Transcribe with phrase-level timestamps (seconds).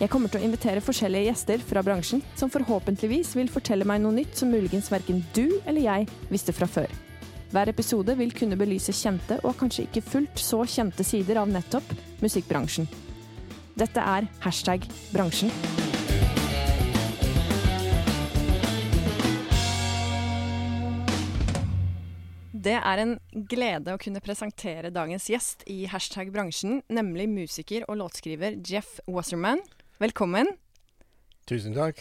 [0.00, 4.16] Jeg kommer til å invitere forskjellige gjester fra bransjen, som forhåpentligvis vil fortelle meg noe
[4.16, 6.88] nytt som muligens verken du eller jeg visste fra før.
[7.52, 11.92] Hver episode vil kunne belyse kjente og kanskje ikke fullt så kjente sider av nettopp
[12.24, 12.88] musikkbransjen.
[13.76, 15.52] Dette er hashtag bransjen.
[22.56, 23.12] Det er en
[23.52, 29.60] glede å kunne presentere dagens gjest i hashtag bransjen, nemlig musiker og låtskriver Jeff Wasserman.
[30.00, 30.48] Velkommen.
[31.44, 31.98] Tusen takk.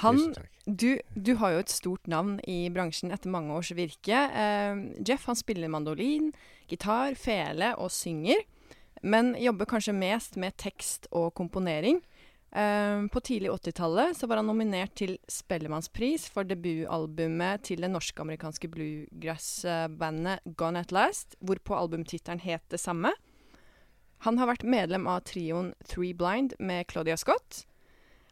[0.00, 0.48] Han, Tusen takk.
[0.66, 4.24] du, du har jo et stort navn i bransjen etter mange års virke.
[4.26, 6.32] Eh, Jeff han spiller mandolin,
[6.66, 8.42] gitar, fele og synger,
[9.06, 12.02] men jobber kanskje mest med tekst og komponering.
[12.50, 20.42] Eh, på tidlig 80-tallet var han nominert til Spellemannspris for debutalbumet til det norsk-amerikanske bluegrass-bandet
[20.58, 23.14] Gone At Last, hvorpå albumtittelen het det samme.
[24.22, 27.64] Han har vært medlem av trioen Three Blind med Claudia Scott.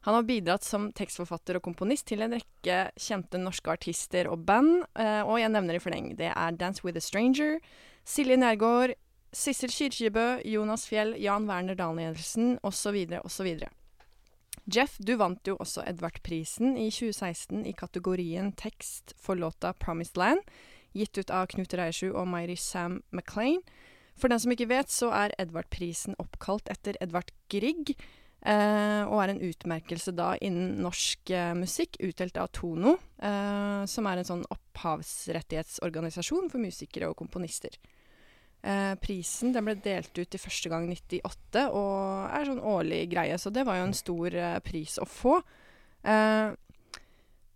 [0.07, 4.85] Han har bidratt som tekstforfatter og komponist til en rekke kjente norske artister og band,
[4.95, 6.15] eh, og jeg nevner i fleng.
[6.17, 7.59] Det er Dance With A Stranger,
[8.07, 8.95] Silje Nergård,
[9.35, 12.97] Sissel Kyrkjebø, Jonas Fjell, Jan Werner Danielsen osv.
[13.21, 13.51] osv.
[14.71, 20.47] Jeff, du vant jo også Edvard-prisen i 2016 i kategorien tekst for låta 'Promised Land',
[20.95, 23.63] gitt ut av Knut Reiersrud og Mairi Sam MacLaine.
[24.21, 27.95] For den som ikke vet, så er Edvard-prisen oppkalt etter Edvard Grieg,
[28.45, 34.07] eh, og er en utmerkelse da innen norsk eh, musikk, utdelt av Tono, eh, som
[34.11, 37.73] er en sånn opphavsrettighetsorganisasjon for musikere og komponister.
[38.61, 43.39] Eh, prisen den ble delt ut i første gang 98, og er sånn årlig greie,
[43.41, 45.39] så det var jo en stor eh, pris å få.
[46.05, 46.53] Eh,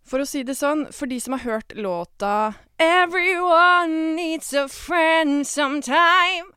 [0.05, 5.45] for å si det sånn, for de som har hørt låta 'Everyone needs a friend
[5.45, 6.54] sometime',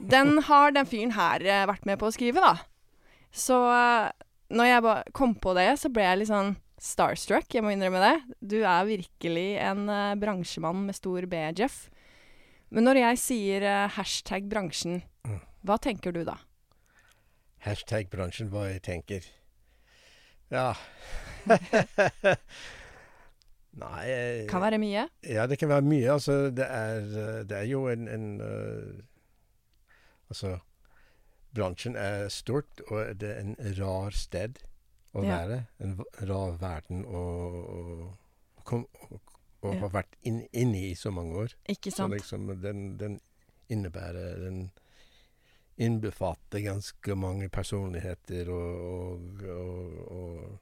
[0.00, 2.56] den har den fyren her eh, vært med på å skrive, da.
[3.32, 4.10] Så eh,
[4.50, 8.14] når jeg kom på det, så ble jeg litt sånn starstruck, jeg må innrømme det.
[8.40, 11.90] Du er virkelig en uh, bransjemann med stor B, Jeff.
[12.72, 15.36] Men når jeg sier uh, hashtag bransjen, Mm.
[15.68, 16.38] hva tenker du da?
[17.66, 19.26] Hashtag bransjen, hva jeg tenker.
[20.50, 20.70] Ja
[23.80, 25.04] Nei Kan være mye.
[25.28, 26.08] Ja, det kan være mye.
[26.16, 27.04] Altså, det er,
[27.46, 29.04] det er jo en, en eh,
[30.30, 30.58] Altså,
[31.54, 34.60] bransjen er stort, og det er en rar sted
[35.14, 35.40] å Ja.
[35.40, 35.66] være.
[35.82, 35.96] En
[36.28, 37.22] rar verden å,
[37.76, 39.18] å, kom, å,
[39.66, 39.80] å Ja.
[39.80, 41.54] ha vært inn, inne i så mange år.
[41.68, 42.12] Ikke sant.
[42.12, 43.20] Så liksom, den, den
[43.68, 44.70] innebærer Den
[45.80, 50.58] innbefatter ganske mange personligheter og, og, og, og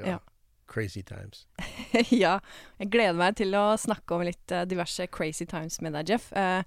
[0.00, 0.18] ja, Ja.
[0.66, 1.46] Crazy times.
[2.10, 2.40] ja.
[2.80, 6.32] Jeg gleder meg til å snakke om litt eh, diverse crazy times med deg, Jeff.
[6.34, 6.64] Eh,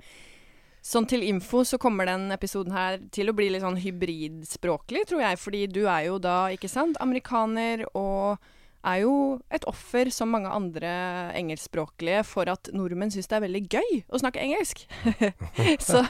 [0.85, 5.25] sånn til info så kommer den episoden her til å bli litt sånn hybridspråklig, tror
[5.25, 5.41] jeg.
[5.41, 8.40] Fordi du er jo da, ikke sant, amerikaner og
[8.88, 9.13] er jo
[9.51, 10.90] et offer, som mange andre
[11.35, 14.85] engelskspråklige, for at nordmenn syns det er veldig gøy å snakke engelsk.
[15.90, 16.06] så,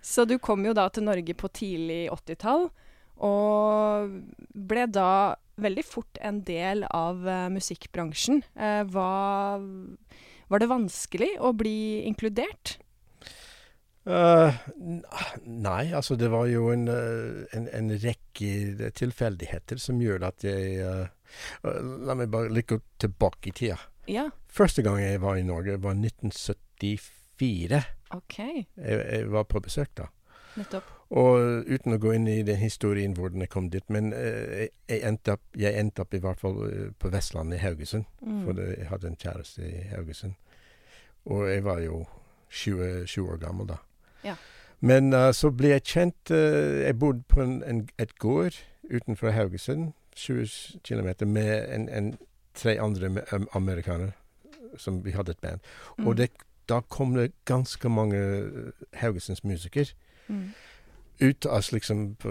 [0.00, 2.70] så du kom jo da til Norge på tidlig 80-tall,
[3.24, 4.14] og
[4.56, 8.42] ble da veldig fort en del av uh, musikkbransjen.
[8.58, 9.10] Uh, hva
[10.50, 12.78] Var det vanskelig å bli inkludert?
[14.04, 14.54] Eh,
[15.48, 20.74] nei, altså det var jo en, eh, en, en rekke tilfeldigheter som gjør at jeg
[20.84, 21.06] eh,
[21.74, 23.78] La meg bare litt gå tilbake i tida.
[24.06, 27.80] Ja, Første gang jeg var i Norge, var 1974.
[28.14, 28.36] OK.
[28.38, 30.06] Jeg, jeg var på besøk da.
[30.54, 30.92] Nettopp.
[31.10, 35.00] Og uten å gå inn i den historien hvordan jeg kom dit, men eh, jeg,
[35.08, 36.60] endte opp, jeg endte opp i hvert fall
[37.02, 38.06] på Vestlandet, i Haugesund.
[38.20, 38.44] Mm.
[38.44, 40.38] For jeg hadde en kjæreste i Haugesund.
[41.34, 42.04] Og jeg var jo
[42.54, 43.80] 20, 20 år gammel da.
[44.24, 44.34] Ja.
[44.84, 48.58] Men uh, så ble jeg kjent eh, Jeg bodde på en, en, et gård
[48.90, 52.16] utenfor Haugesund, 20 km, med en, en,
[52.54, 54.12] tre andre me- amerikanere
[54.76, 55.60] som vi hadde et band.
[55.98, 56.06] Mm.
[56.06, 56.28] Og det,
[56.68, 59.86] da kom det ganske mange eh, Haugesunds musikere
[60.28, 60.52] mm.
[61.20, 62.28] ut av liksom på,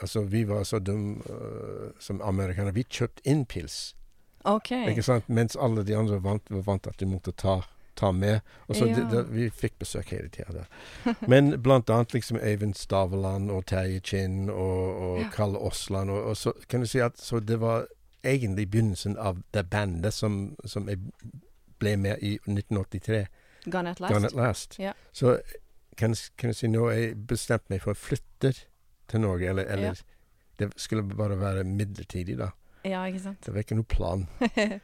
[0.00, 2.74] Altså, vi var så dumme uh, som amerikanere.
[2.74, 3.96] Vi kjøpte inn pils,
[4.44, 4.70] OK.
[4.70, 5.28] ikke sant?
[5.28, 7.60] Mens alle de andre vant, var vant at de måtte ta
[7.96, 8.40] ta med.
[8.68, 8.94] Og så Ja.
[8.96, 10.66] det, det, Vi fikk besøk hele tida.
[11.32, 15.28] Men blant annet liksom Eivind Staveland og Terje Kinn og, og Ja.
[15.34, 16.10] Kalle Aasland.
[16.10, 17.86] Og, og så kan du si at så det var
[18.24, 20.98] egentlig begynnelsen av det bandet som, som jeg
[21.78, 23.26] ble med i 1983.
[23.70, 24.14] Gone at last.
[24.14, 24.76] Gone at Last.
[24.80, 24.94] Yeah.
[25.12, 25.38] Så
[25.96, 28.52] kan, kan jeg si nå jeg bestemte meg for å flytte
[29.08, 30.12] til Norge, eller, eller Ja.
[30.56, 32.46] Det skulle bare være midlertidig, da.
[32.84, 33.42] Ja, ikke sant.
[33.44, 34.22] Det var ikke noe plan.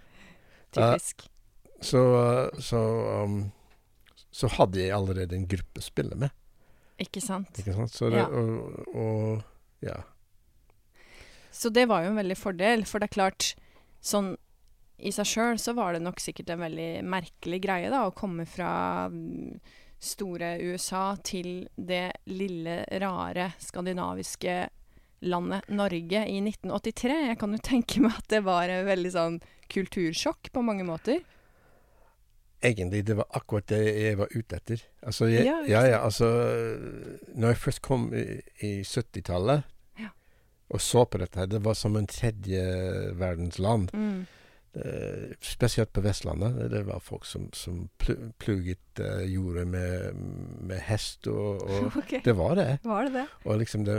[0.76, 1.24] Typisk.
[1.24, 1.31] Uh,
[1.84, 2.80] så,
[3.24, 3.52] um,
[4.30, 6.30] så hadde jeg allerede en gruppe å spille med.
[7.02, 7.50] ikke sant.
[7.58, 7.92] Ikke sant?
[7.92, 8.28] Så det, Ja.
[8.28, 9.42] og, og
[9.82, 9.98] ja.
[11.52, 13.54] Så det var jo en veldig fordel, for det er klart,
[14.00, 14.36] sånn
[15.02, 18.46] i seg sjøl så var det nok sikkert en veldig merkelig greie, da, å komme
[18.46, 19.58] fra mm,
[20.02, 24.54] store USA til det lille, rare skandinaviske
[25.26, 27.18] landet Norge i 1983.
[27.28, 29.40] Jeg kan jo tenke meg at det var en veldig sånn
[29.72, 31.22] kultursjokk på mange måter.
[32.62, 34.82] Egentlig, det var akkurat det jeg var ute etter.
[35.02, 36.28] Altså, jeg, Ja, ja, ja, altså
[37.34, 38.24] Når jeg først kom i,
[38.62, 39.62] i 70-tallet
[39.98, 40.08] Ja.
[40.70, 42.62] og så på dette her, det var som en tredje
[43.18, 43.88] verdens land.
[43.94, 44.26] Mm.
[44.74, 46.70] Eh, spesielt på Vestlandet.
[46.72, 50.14] Det var folk som, som plu- pluget uh, jordet med,
[50.64, 52.22] med hest og, og okay.
[52.24, 52.78] Det var det.
[52.84, 53.26] Var det det?
[53.44, 53.98] Og liksom det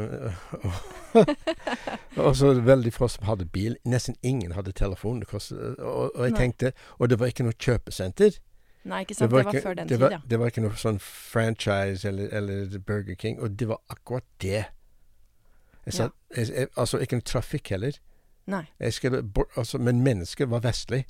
[2.17, 3.77] Og så veldig få som hadde bil.
[3.85, 5.21] Nesten ingen hadde telefon.
[5.29, 6.39] Kostet, og, og jeg Nei.
[6.39, 8.39] tenkte Og det var ikke noe kjøpesenter.
[8.83, 9.31] Nei, ikke sant.
[9.31, 10.19] Det var, ikke, før den det tid, ja.
[10.27, 13.39] Det var ikke noe sånn franchise eller, eller Burger King.
[13.39, 14.65] Og det var akkurat det.
[15.85, 17.99] Jeg sa, jeg, jeg, altså ikke noe trafikk heller.
[18.51, 18.65] Nei.
[19.35, 21.05] Bort, altså, men mennesket var vestlig.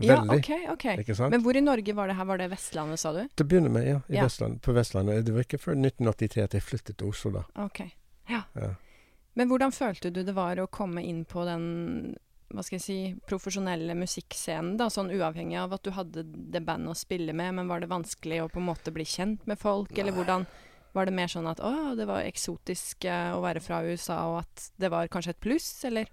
[0.00, 0.48] Ja, OK.
[0.72, 0.84] ok.
[0.98, 1.30] Ikke sant?
[1.30, 2.26] Men hvor i Norge var det her?
[2.26, 3.20] Var det Vestlandet, sa du?
[3.36, 4.00] Til å begynne med, ja.
[4.08, 4.24] I Ja.
[4.26, 5.22] Vestland, på Vestlandet.
[5.26, 7.44] Det var ikke før 1983 at jeg flyttet til Oslo, da.
[7.64, 7.84] OK.
[8.32, 8.42] Ja.
[8.58, 8.72] Ja.
[9.38, 12.16] Men hvordan følte du det var å komme inn på den
[12.52, 12.98] hva skal jeg si,
[13.28, 17.70] profesjonelle musikkscenen, da, sånn uavhengig av at du hadde det bandet å spille med, men
[17.70, 20.46] var det vanskelig å på en måte bli kjent med folk, eller hvordan
[20.94, 24.42] var det mer sånn at å, det var eksotisk eh, å være fra USA, og
[24.44, 26.10] at det var kanskje et pluss, eller?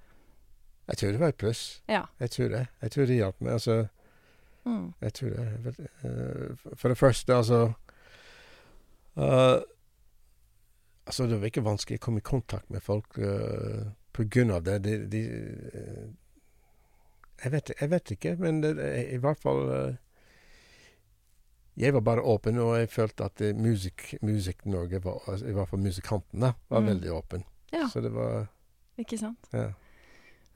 [0.90, 1.64] Jeg tror det var et pluss.
[1.88, 2.06] Ja.
[2.20, 2.64] Jeg tror det.
[2.82, 3.58] Jeg tror det hjalp meg.
[3.60, 3.82] Altså,
[4.62, 4.94] Mm.
[5.02, 5.72] jeg tror det.
[6.06, 7.74] Eh, for det første, altså
[9.18, 9.62] uh,
[11.06, 14.64] Altså, det var ikke vanskelig å komme i kontakt med folk Uh, på grunn av
[14.64, 14.78] det.
[14.84, 15.22] De, de
[17.44, 18.72] jeg, vet, jeg vet ikke, men det,
[19.14, 19.96] i hvert fall eh,
[21.80, 25.54] Jeg var bare åpen, og jeg følte at eh, musikk, musikk Norge, var, altså, i
[25.56, 26.88] hvert fall musikantene, var Mm.
[26.92, 27.44] veldig åpen.
[27.72, 27.88] Ja.
[27.90, 28.48] Så det var
[29.00, 29.48] Ikke sant?
[29.56, 29.72] Ja.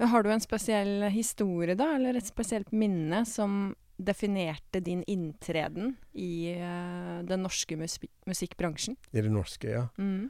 [0.05, 6.51] Har du en spesiell historie, da, eller et spesielt minne som definerte din inntreden i
[6.59, 8.97] uh, den norske musik musikkbransjen?
[9.15, 9.85] I det norske, ja.
[9.97, 10.27] Mm.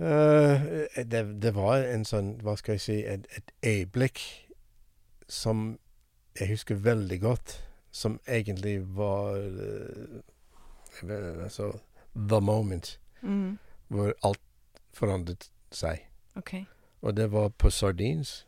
[0.00, 4.20] Eh, det, det var en sånn, hva skal jeg si, et, et øyeblikk
[5.30, 5.78] som
[6.38, 7.54] jeg husker veldig godt,
[7.94, 10.18] som egentlig var eh,
[11.00, 11.72] jeg vet, altså,
[12.14, 13.58] the moment, Mm.
[13.88, 14.40] hvor alt
[14.92, 16.02] forandret seg.
[16.36, 16.66] Okay.
[17.00, 18.46] Og det var på Sardines.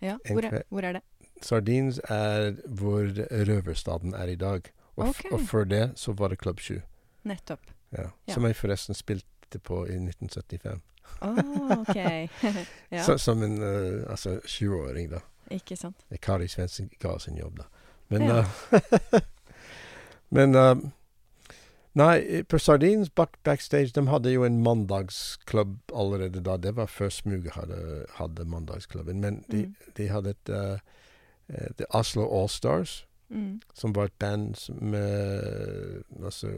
[0.00, 0.18] Ja.
[0.30, 1.02] Hvor er, hvor er det?
[1.42, 3.08] Sardines er hvor
[3.48, 4.70] røverstaden er i dag.
[4.96, 6.78] Og, f og før det så var det Club 7.
[7.24, 7.66] Nettopp.
[7.92, 8.06] Ja.
[8.28, 8.34] Ja.
[8.34, 9.26] Som jeg forresten spilte
[9.58, 10.80] på i 1975.
[11.20, 11.30] Å,
[11.80, 11.96] OK.
[12.94, 15.20] ja, Så, som en uh, altså 20-åring, da.
[15.50, 15.96] ikke sant.
[16.20, 17.64] Kari Svendsen ga oss en jobb, da.
[18.08, 18.44] Men, Ja.
[18.72, 19.20] uh,
[20.36, 20.74] men uh,
[21.94, 26.56] Nei, på Sardines back, backstage De hadde jo en mandagsklubb allerede da.
[26.58, 29.20] Det var før Smuget hadde, hadde mandagsklubben.
[29.22, 29.74] Men de, Mm.
[29.96, 30.78] de hadde et uh,
[31.54, 33.60] eh, Oslo All Stars, Mm.
[33.74, 36.50] som var et band med altså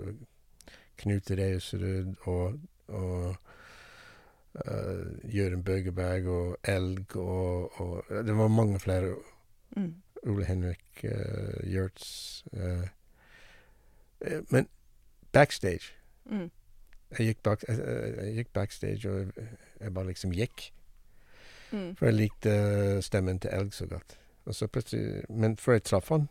[0.99, 3.37] Knut Reusrud og, og
[4.65, 9.17] eh, Jørund Bøgeberg og Elg og, og Det var mange flere.
[9.77, 9.95] Mm.
[10.27, 11.05] Ole Henrik
[11.65, 12.89] Gjørts eh,
[14.21, 14.69] eh, Men
[15.33, 15.93] backstage
[16.27, 16.51] Mm.
[17.19, 17.79] jeg gikk, bak, jeg,
[18.19, 19.49] jeg, gikk backstage, og jeg,
[19.81, 20.73] jeg bare liksom gikk.
[21.71, 21.93] Mm.
[21.97, 24.19] For jeg likte stemmen til Elg så godt.
[24.51, 24.67] Så
[25.29, 26.29] men før jeg traff han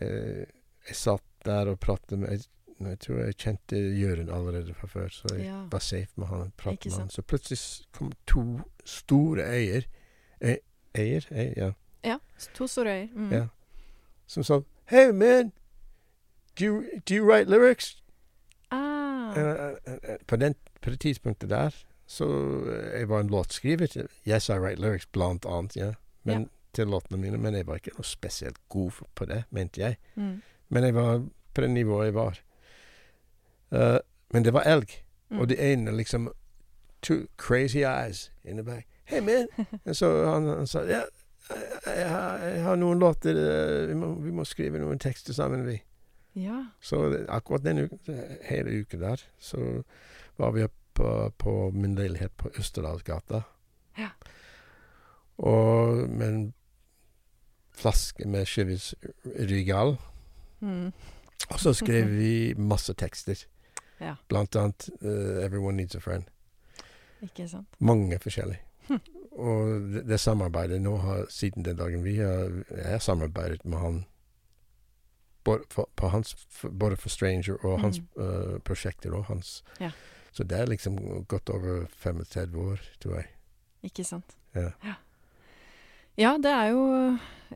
[0.00, 0.46] jeg,
[0.88, 2.44] Jeg satt der og pratet med
[2.80, 5.62] Jeg, tror jeg kjente Jørund allerede fra før, så jeg Ja.
[5.72, 6.52] var safe med han.
[6.72, 7.10] Ikke med han.
[7.10, 7.58] Så plutselig
[7.92, 9.82] kom to store øyer
[10.40, 10.56] eh,
[10.94, 11.26] Eier?
[11.30, 11.72] Ei, ja.
[12.04, 12.16] Ja.
[12.54, 13.08] To store øyer.
[13.14, 13.32] Mm.
[13.32, 13.46] Ja.
[14.26, 14.60] Som sa
[14.90, 15.52] Hey man,
[16.60, 18.02] do you, do you write lyrics?
[18.70, 19.30] Ah.
[19.36, 21.70] Uh, uh, uh, på, den, på det tidspunktet der
[22.06, 22.26] så
[22.66, 24.06] eh, Jeg var en låtskriver.
[24.28, 25.76] Yes, I write lyrics, blant annet.
[25.76, 25.92] ja.
[26.24, 26.46] Men, Ja.
[26.72, 29.96] Til låtene mine, men jeg var ikke noe spesielt god på det, mente jeg.
[30.14, 30.42] Mm.
[30.68, 32.38] Men jeg var på det nivået jeg var.
[33.72, 33.98] Eh,
[34.32, 35.38] men det var elg, Mm.
[35.40, 36.24] og de ene liksom
[37.02, 38.86] Two crazy eyes in the back.
[39.04, 39.46] Hey man!
[39.94, 41.00] Så han, han sa ja,
[41.86, 45.62] jeg, har, jeg har noen låter eh, vi må, vi må skrive noen tekster sammen,
[45.66, 45.78] vi.
[46.34, 46.64] Ja.
[46.80, 49.82] Så akkurat den uken, hele uka der, så
[50.36, 53.40] var vi oppe på min leilighet på Østerdalsgata.
[53.98, 54.10] Ja.
[55.38, 56.42] Og med en
[57.72, 59.96] flaske med Chivas Rygal.
[60.60, 60.92] Mm.
[61.50, 63.46] Og så skrev vi masse tekster.
[64.00, 64.14] Ja.
[64.28, 66.28] Blant annet uh, 'Everyone Needs a Friend'.
[67.22, 67.68] Ikke sant.
[67.78, 68.60] Mange forskjellige.
[68.88, 69.00] Hm.
[69.32, 73.78] Og det, det samarbeidet nå har siden den dagen vi har Jeg har samarbeidet med
[73.78, 74.04] han
[75.44, 76.36] både for, på hans,
[76.70, 79.84] både for Stranger og hans eh, prosjekter og hans Mm.
[79.84, 79.90] Ja.
[80.32, 83.26] Så det er liksom gått over 35 år, tror jeg.
[83.82, 84.36] Ikke sant.
[84.54, 84.70] Ja.
[84.84, 84.94] Ja,
[86.38, 86.82] det er jo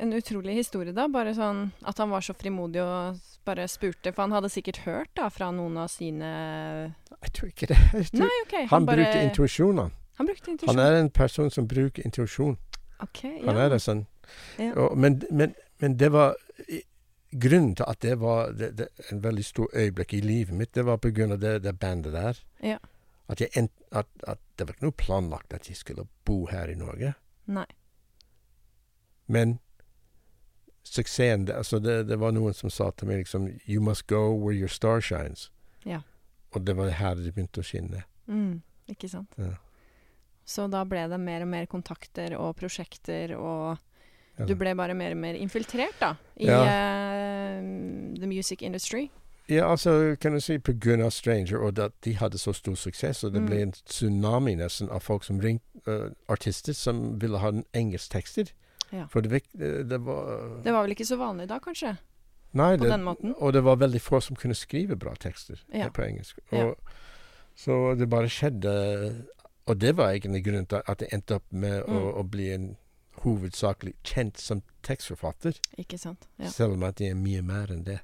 [0.00, 1.06] en utrolig historie, da.
[1.12, 4.12] Bare sånn at han var så frimodig og bare spurte.
[4.12, 6.30] For han hadde sikkert hørt da fra noen av sine
[7.20, 7.80] Jeg tror ikke det.
[8.14, 8.56] Tror, Nei, OK.
[8.70, 9.92] han bare, brukte intuisjon, han.
[10.18, 12.56] Han brukte Han er en person som bruker intuisjon.
[13.02, 13.22] OK.
[13.44, 13.66] Han ja.
[13.66, 14.04] er det sånn.
[14.58, 14.72] Ja.
[14.78, 16.36] Og, men, men, men det var
[17.34, 20.84] Grunnen til at det var det, det, en veldig stor øyeblikk i livet mitt, det
[20.86, 22.38] var av det, det bandet der.
[22.62, 22.76] Ja.
[23.26, 26.76] At, en- at, at det var ikke noe planlagt at jeg skulle bo her i
[26.78, 27.16] Norge.
[27.50, 27.66] Nei.
[29.26, 29.58] Men
[30.84, 34.34] suksessen det, altså det, det var noen som sa til meg liksom You must go
[34.36, 35.50] where your star shines.
[35.84, 36.02] Ja.
[36.54, 38.04] Og det var her det begynte å skinne.
[38.28, 38.60] Mm,
[38.92, 39.32] ikke sant.
[39.40, 39.56] Ja.
[40.44, 43.78] Så da ble det mer og mer kontakter og prosjekter, og
[44.36, 44.44] Ja.
[44.46, 46.58] du ble bare mer og mer infiltrert, da, i Ja.
[46.64, 47.62] uh,
[48.18, 49.08] the music industry.
[49.48, 53.32] Ja, altså, kan du si av Stranger, og at de hadde så stor suksess, og
[53.32, 53.46] det Mm.
[53.46, 57.70] ble en tsunami nesten av folk som ringte, uh, artister som ville ha engelsktekster.
[57.74, 58.52] engelsk tekster.
[58.94, 59.06] Ja.
[59.10, 61.96] For det, det, var Det var vel ikke så vanlig da, kanskje?
[62.54, 63.32] Nei, På det, den måten?
[63.42, 65.86] og det var veldig få som kunne skrive bra tekster Ja.
[65.88, 66.38] eh, på engelsk.
[66.52, 66.76] Og,
[67.56, 69.26] Så det bare skjedde
[69.66, 72.14] Og det var egentlig grunnen til at jeg endte opp med å, Mm.
[72.20, 72.76] å bli en
[73.24, 76.26] hovedsakelig kjent som tekstforfatter, Ikke sant.
[76.38, 76.48] Ja.
[76.50, 78.00] selv om at jeg er mye mer enn det.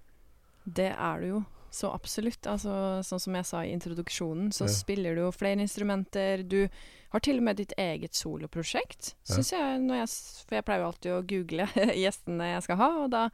[0.64, 1.44] Det er du jo.
[1.70, 2.42] Så absolutt.
[2.50, 2.72] Altså,
[3.06, 4.72] sånn som jeg sa i introduksjonen, så Ja.
[4.74, 6.42] spiller du jo flere instrumenter.
[6.46, 6.68] Du
[7.12, 9.36] har til og med ditt eget soloprosjekt, Ja.
[9.36, 10.08] syns jeg, jeg
[10.48, 13.28] For jeg pleier jo alltid å google gjestene jeg skal ha, og da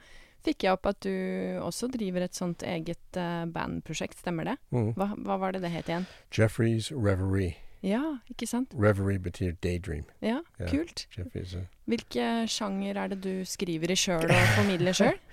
[0.45, 4.57] fikk jeg opp at du også driver et sånt eget uh, bandprosjekt, stemmer det?
[4.71, 4.93] Mm.
[4.95, 6.07] Hva, hva var det det het igjen?
[6.31, 7.57] Jeffreys Reverie.
[7.83, 8.73] Ja, ikke sant?
[8.75, 10.05] Reverie betyr daydream.
[10.23, 10.66] Ja, Ja.
[10.66, 11.07] kult.
[11.16, 15.19] Jeffreys, uh, Hvilke sjanger er det du skriver i sjøl og formidler sjøl?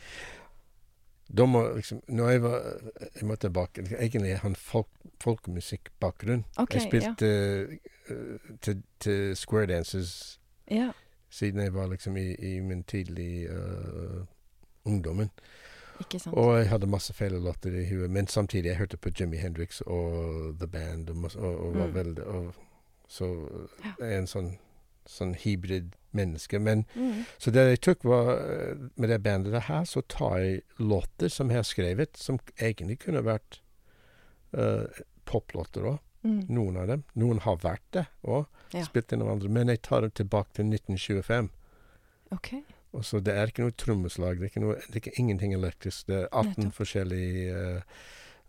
[1.38, 2.58] Da må liksom Når jeg var
[3.16, 4.88] Jeg må tilbake Egentlig jeg har en folk,
[5.24, 6.46] folkemusikkbakgrunn.
[6.58, 7.13] Okay, jeg ja.
[7.13, 10.40] spilte eh, til, til square dances
[10.72, 10.92] ja.
[11.30, 14.25] siden jeg var liksom i, i min tidlige uh,
[14.86, 15.30] ungdommen.
[16.00, 16.36] Ikke sant.
[16.36, 18.10] Og jeg hadde masse feil låter i huet.
[18.12, 21.96] Men samtidig jeg hørte på Jimmy Hendrix og The Band og, og, og var Mm.
[21.96, 22.54] veldig og,
[23.08, 23.25] Så
[23.86, 24.06] Ja.
[24.06, 24.58] er en sånn,
[25.10, 26.60] sånn hybrid menneske.
[26.60, 27.26] Men Mm.
[27.38, 31.50] så det jeg tok var eh, Med det bandet her, så tar jeg låter som
[31.50, 33.60] jeg har skrevet, som egentlig kunne vært
[34.58, 34.86] uh,
[35.26, 36.00] poplåter òg.
[36.24, 36.46] Mm.
[36.56, 37.04] Noen av dem.
[37.20, 38.46] Noen har vært det òg.
[38.74, 38.84] Ja.
[38.86, 39.50] Spilt inn av andre.
[39.50, 41.50] Men jeg tar dem tilbake til 1925.
[42.32, 42.54] OK.
[42.94, 44.38] Og så Det er ikke noe trommeslag.
[44.40, 46.08] Det er, ikke noe, det er ikke ingenting elektrisk.
[46.08, 46.74] Det er 18 Nettopp.
[46.78, 47.82] forskjellige uh,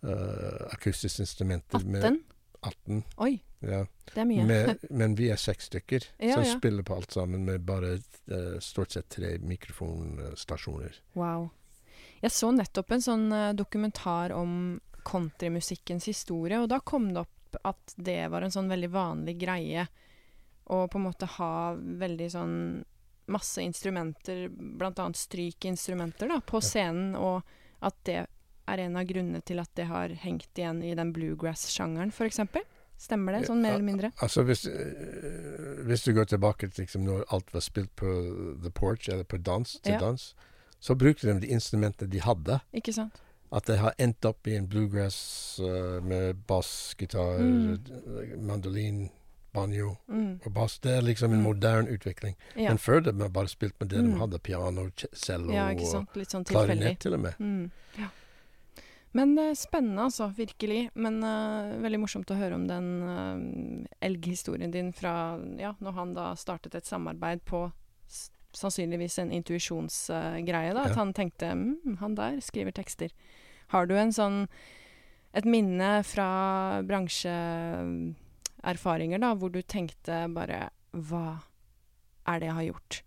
[0.05, 1.85] uh, akustiske instrumenter.
[1.85, 2.21] Med 18?
[2.65, 3.81] 18 Oi, ja.
[4.13, 4.47] det er mye.
[4.49, 6.57] med, men vi er seks stykker Ja, som ja.
[6.59, 7.99] spiller på alt sammen med bare
[8.33, 11.01] uh, stort sett tre mikrofonstasjoner.
[11.19, 11.49] Wow.
[12.25, 17.59] Jeg så nettopp en sånn uh, dokumentar om countrymusikkens historie, og da kom det opp
[17.63, 19.87] at det var en sånn veldig vanlig greie
[20.65, 22.57] å på en måte ha veldig sånn
[23.27, 27.45] masse instrumenter, annet strykinstrumenter, da, på scenen, og
[27.85, 28.19] at det
[28.69, 32.65] er en av grunnene til at det har hengt igjen i den bluegrass-sjangeren, eksempel.
[32.99, 34.13] Stemmer det, sånn mer eller mindre?
[34.23, 38.07] Altså hvis, uh, hvis du går tilbake til liksom, når alt var spilt på
[38.63, 39.99] the porch, eller på dans, til Ja.
[39.99, 40.35] dans,
[40.81, 42.61] så brukte de de instrumentene de hadde.
[42.75, 43.13] Ikke sant?
[43.53, 47.79] At det har endt opp i en bluegrass uh, med bass, gitar, Mm.
[48.47, 49.11] mandolin,
[49.55, 50.41] banjo Mm.
[50.45, 50.79] og bass.
[50.79, 51.45] Det er liksom en Mm.
[51.45, 52.35] moderne utvikling.
[52.57, 52.69] Ja.
[52.71, 54.13] Men før det man bare spilt med det Mm.
[54.13, 54.39] de hadde.
[54.43, 56.47] Piano, cello ja, og sånn tilfeldig.
[56.47, 57.35] klarinett til og med.
[57.39, 58.09] Mm, ja.
[59.15, 60.27] Men uh, spennende, altså.
[60.35, 60.91] Virkelig.
[60.95, 63.37] Men uh, veldig morsomt å høre om den uh,
[64.05, 67.73] elghistorien din fra ja, når han da startet et samarbeid på
[68.55, 70.75] sannsynligvis en intuisjonsgreie.
[70.75, 73.11] da, At han tenkte mm, han der skriver tekster.
[73.75, 74.39] Har du en sånn
[75.35, 76.29] et minne fra
[76.87, 81.43] bransjeerfaringer, da, hvor du tenkte bare Hva
[82.31, 83.03] er det jeg har gjort?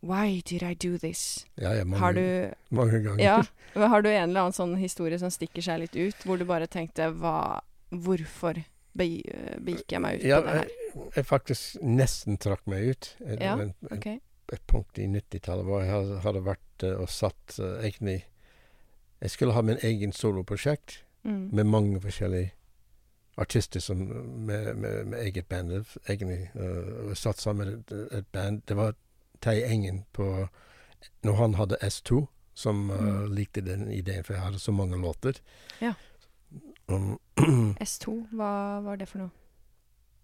[0.00, 1.46] Why did I do this?
[1.58, 3.24] Ja, ja, mange, Har du mange ganger.
[3.24, 3.42] ja.
[3.88, 6.66] Har du en eller annen sånn historie som stikker seg litt ut, hvor du bare
[6.70, 8.58] tenkte hva Hvorfor
[8.98, 9.06] be,
[9.64, 10.68] begikk jeg meg ut Ja, på det her?
[10.68, 13.10] Jeg, jeg faktisk nesten trakk meg ut.
[13.24, 14.18] Et, Ja, en, okay.
[14.20, 18.18] et, et punkt i 90-tallet hvor jeg hadde, hadde vært eh, og satt uh, egentlig
[19.22, 21.48] Jeg skulle ha min egen soloprosjekt Mm.
[21.52, 22.52] med mange forskjellige
[23.36, 25.72] artister som, med, med, med eget band.
[26.08, 28.62] Egentlig, uh, satt sammen et, et band.
[28.70, 28.94] Det var
[29.40, 30.48] Terje Engen på
[31.22, 33.32] Når han hadde S2, som eh, Mm.
[33.34, 35.38] likte den ideen, for jeg hadde så mange låter.
[35.80, 35.92] Ja.
[36.88, 37.18] Um,
[37.80, 39.30] S2, hva var det for noe?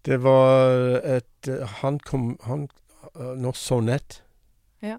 [0.05, 2.67] Det var et eh, Han kom han,
[3.15, 4.21] eh, Når Sonett
[4.81, 4.97] Ja.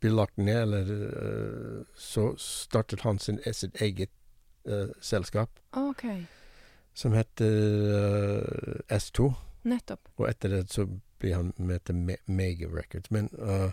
[0.00, 4.10] ble lagt ned, eller så startet han sin, sitt eget
[4.68, 6.04] uh, selskap, OK.
[6.94, 7.48] som heter
[7.96, 9.32] uh, S2.
[9.66, 10.08] Nettopp.
[10.16, 10.86] Og etter det så
[11.18, 13.10] blir han med til Me Mega Records.
[13.10, 13.70] Men uh,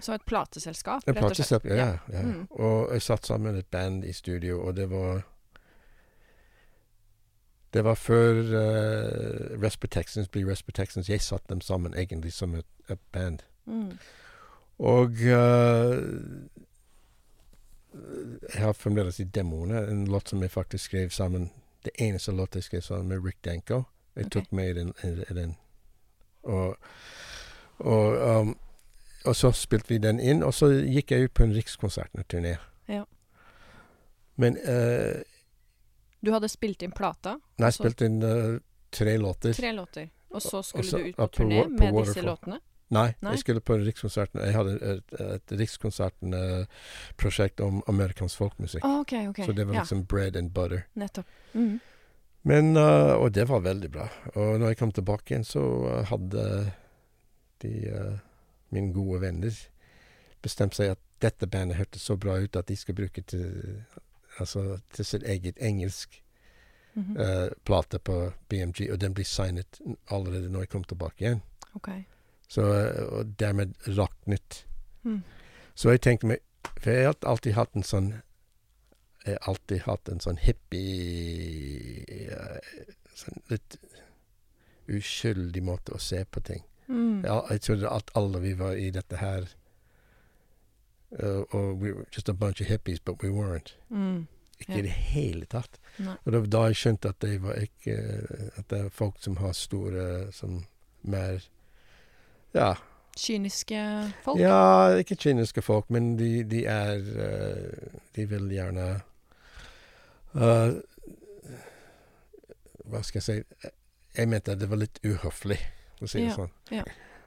[0.00, 1.64] Så et plateselskap, rett og slett.
[1.64, 1.76] ja.
[1.76, 1.98] ja.
[2.12, 2.22] ja.
[2.22, 2.46] Mm.
[2.50, 5.26] Og jeg satt sammen et band i studio, og det var
[7.74, 11.08] Det var før uh, Respotexans ble Respotexans.
[11.08, 13.38] Jeg satte dem sammen egentlig som et, et band.
[13.66, 13.98] Mm.
[14.78, 15.96] Og uh,
[18.54, 21.50] jeg har fremdeles i demoene en låt som jeg faktisk skrev sammen.
[21.84, 23.82] Det eneste låt jeg skrev sammen med Rick Danko.
[24.16, 24.40] Jeg okay.
[24.40, 24.92] tok med i den.
[25.36, 25.56] den.
[26.42, 26.76] Og,
[27.78, 28.54] og, um,
[29.26, 32.54] og så spilte vi den inn, og så gikk jeg ut på en Rikskonsertene-turné.
[32.88, 33.02] Ja.
[34.36, 35.20] Men uh,
[36.24, 38.56] Du hadde spilt inn plata, Nei, jeg spilte inn uh,
[38.94, 39.52] tre låter.
[39.56, 42.22] tre låter, og så skulle så- du ut på på turné Wa- på med disse
[42.24, 42.60] låtene?
[42.88, 43.32] Nei, Nei?
[43.34, 44.40] jeg skulle på Rikskonserten.
[44.46, 48.84] Jeg hadde et, et Rikskonserten-prosjekt om amerikansk folkmusikk.
[48.86, 49.40] Å, OK, OK.
[49.42, 50.84] Så det var ja, liksom bread and butter.
[50.94, 51.26] nettopp.
[51.54, 51.80] Mm.
[52.46, 54.04] Men, uh, og det var veldig bra.
[54.34, 56.44] Og når jeg kom tilbake igjen, så uh, hadde
[57.64, 58.18] de, uh,
[58.70, 59.56] mine gode venner
[60.44, 63.82] bestemt seg at dette bandet hørtes så bra ut at de skal bruke til,
[64.38, 66.22] altså, til sitt eget engelsk
[66.96, 67.16] Mhm.
[67.20, 71.42] uh, plate på BMG, og den blir signet allerede når jeg kom tilbake igjen.
[71.74, 71.88] OK.
[72.48, 72.62] Så,
[73.12, 74.66] og dermed raknet.
[75.02, 75.22] Mm.
[75.74, 76.38] Så jeg tenkte meg
[76.80, 78.08] For jeg har alltid hatt en sånn
[79.26, 82.84] Jeg har alltid hatt en sånn hippie eh,
[83.16, 83.78] Sånn litt
[84.86, 86.62] uskyldig måte å se på ting.
[86.86, 87.24] Mm.
[87.24, 89.48] Jeg, jeg trodde at alle vi var i dette her
[91.18, 93.74] uh, Og we were just a bunch of hippies, but we weren't.
[93.90, 94.26] Mm.
[94.60, 94.78] Ikke Ja.
[94.78, 95.80] i det hele tatt.
[95.98, 96.14] Nei.
[96.24, 97.96] Og det var da jeg skjønte at det var ikke
[98.56, 100.62] At det er folk som har store Som
[101.02, 101.42] mer
[102.54, 102.74] Ja.
[103.16, 103.80] Kyniske
[104.24, 104.40] folk?
[104.40, 109.04] Ja, ikke kyniske folk, men de, de er uh, De vil gjerne eh,
[112.86, 113.36] Hva skal jeg si
[114.16, 115.58] Jeg mente at det var litt uhøflig,
[115.98, 116.52] for å si det Ja, sånn.
[116.72, 116.84] ja.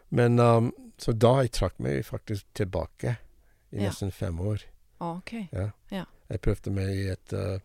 [0.10, 3.18] Men um, Så da jeg trakk meg faktisk tilbake
[3.72, 3.84] i Ja.
[3.90, 4.64] nesten fem år.
[5.00, 5.34] OK.
[6.30, 7.60] Jeg prøvde meg i et uh,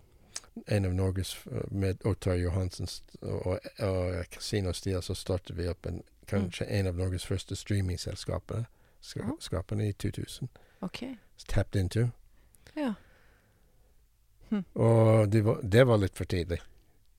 [0.69, 2.87] en av Norges uh, Med Ottar Johansen
[3.23, 8.65] og, og Casino Stia, så startet vi opp en, kanskje en av Norges første streamingselskaper
[9.41, 10.49] skapene i 2000.
[10.83, 11.03] OK.
[11.49, 12.11] Tapped into.
[12.77, 12.95] Ja.
[14.75, 16.61] Og det var, det var litt for tidlig.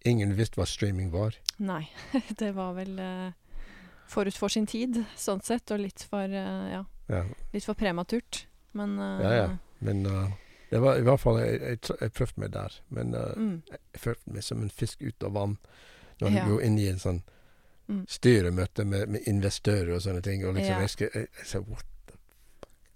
[0.05, 1.35] Ingen visste hva streaming var.
[1.57, 1.87] Nei.
[2.41, 3.31] Det var vel eh,
[4.07, 8.45] forut for sin tid, sånn sett, og litt for eh, Ja, Ja, litt for prematurt.
[8.73, 9.47] Men eh, Ja, ja.
[9.79, 10.29] men uh,
[10.69, 12.77] det var i hvert fall Jeg, jeg, tr- jeg prøvde meg der.
[12.89, 13.61] Men uh, Mm.
[13.71, 15.57] jeg følte meg som en fisk ut av vann
[16.21, 16.45] når Ja.
[16.47, 17.23] går inn i en sånn
[17.87, 18.05] Mm.
[18.09, 20.41] styremøte med, med investører og sånne ting.
[20.45, 20.79] Og liksom Ja.
[20.81, 21.85] jeg, skal, jeg, jeg sa What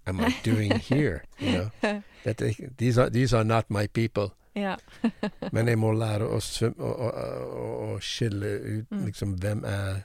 [0.06, 1.24] am I doing here?
[1.38, 1.70] You know?
[2.24, 4.30] Dette, these, are, these are not my people.
[4.54, 4.76] Ja.
[5.52, 9.04] Men jeg må lære å, å, å, å, skille ut Mm.
[9.06, 10.00] liksom hvem er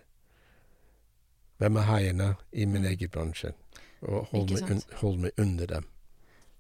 [1.58, 2.90] Hvem er haiene i min Mm.
[2.92, 3.54] egen bransje?
[4.02, 5.86] Og holde meg, un, hold meg under dem.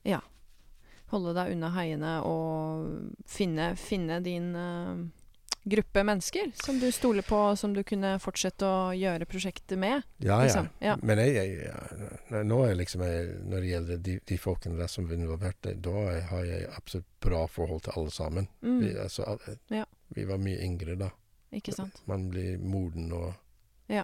[0.05, 0.19] Ja.
[1.11, 4.95] Holde deg unna haiene og finne, finne din eh,
[5.65, 10.03] gruppe mennesker som du stoler på, og som du kunne fortsette å gjøre prosjektet med.
[10.21, 10.91] Ja, Liksom, ja.
[10.93, 10.95] ja.
[11.01, 11.69] Men jeg, jeg,
[12.29, 15.57] ja, nå er liksom jeg, når det gjelder de, de folkene der som er involvert,
[15.65, 15.95] det- da
[16.29, 18.47] har jeg absolutt bra forhold til alle sammen.
[18.61, 18.79] Mm.
[18.83, 19.85] Vi, altså, alle, Ja.
[20.13, 21.09] vi var mye yngre da.
[21.51, 22.01] Ikke sant?
[22.05, 23.33] Man blir moden og
[23.89, 24.03] Ja.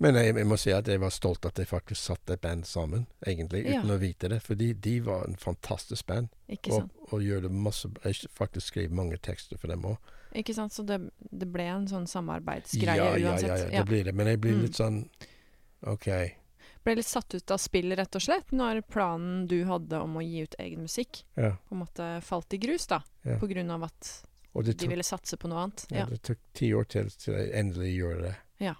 [0.00, 2.64] Men jeg, jeg må si at jeg var stolt at jeg faktisk satte et band
[2.66, 3.80] sammen, egentlig, Ja.
[3.80, 4.40] uten å vite det.
[4.42, 6.28] Fordi de var en fantastisk band.
[6.48, 6.92] Ikke Og, sant?
[7.12, 9.96] og gjør det masse Jeg faktisk skrev mange tekster for dem òg.
[10.34, 10.72] Ikke sant?
[10.72, 10.98] Så det,
[11.30, 14.14] det ble en sånn samarbeidsgreie Ja, ja, ja, ja, det blir det.
[14.14, 14.62] Men jeg blir Mm.
[14.62, 15.08] litt sånn
[15.86, 16.06] OK.
[16.84, 20.22] Ble litt satt ut av spill, rett og slett, når planen du hadde om å
[20.24, 21.50] gi ut egen musikk, Ja.
[21.68, 23.02] på en måte falt i grus, da.
[23.24, 23.38] Ja.
[23.38, 24.00] På grunn av at
[24.54, 25.86] tok, de ville satse på noe annet.
[25.90, 28.36] ja, Ja, det tok ti år til til jeg endelig gjorde det.
[28.60, 28.74] Ja,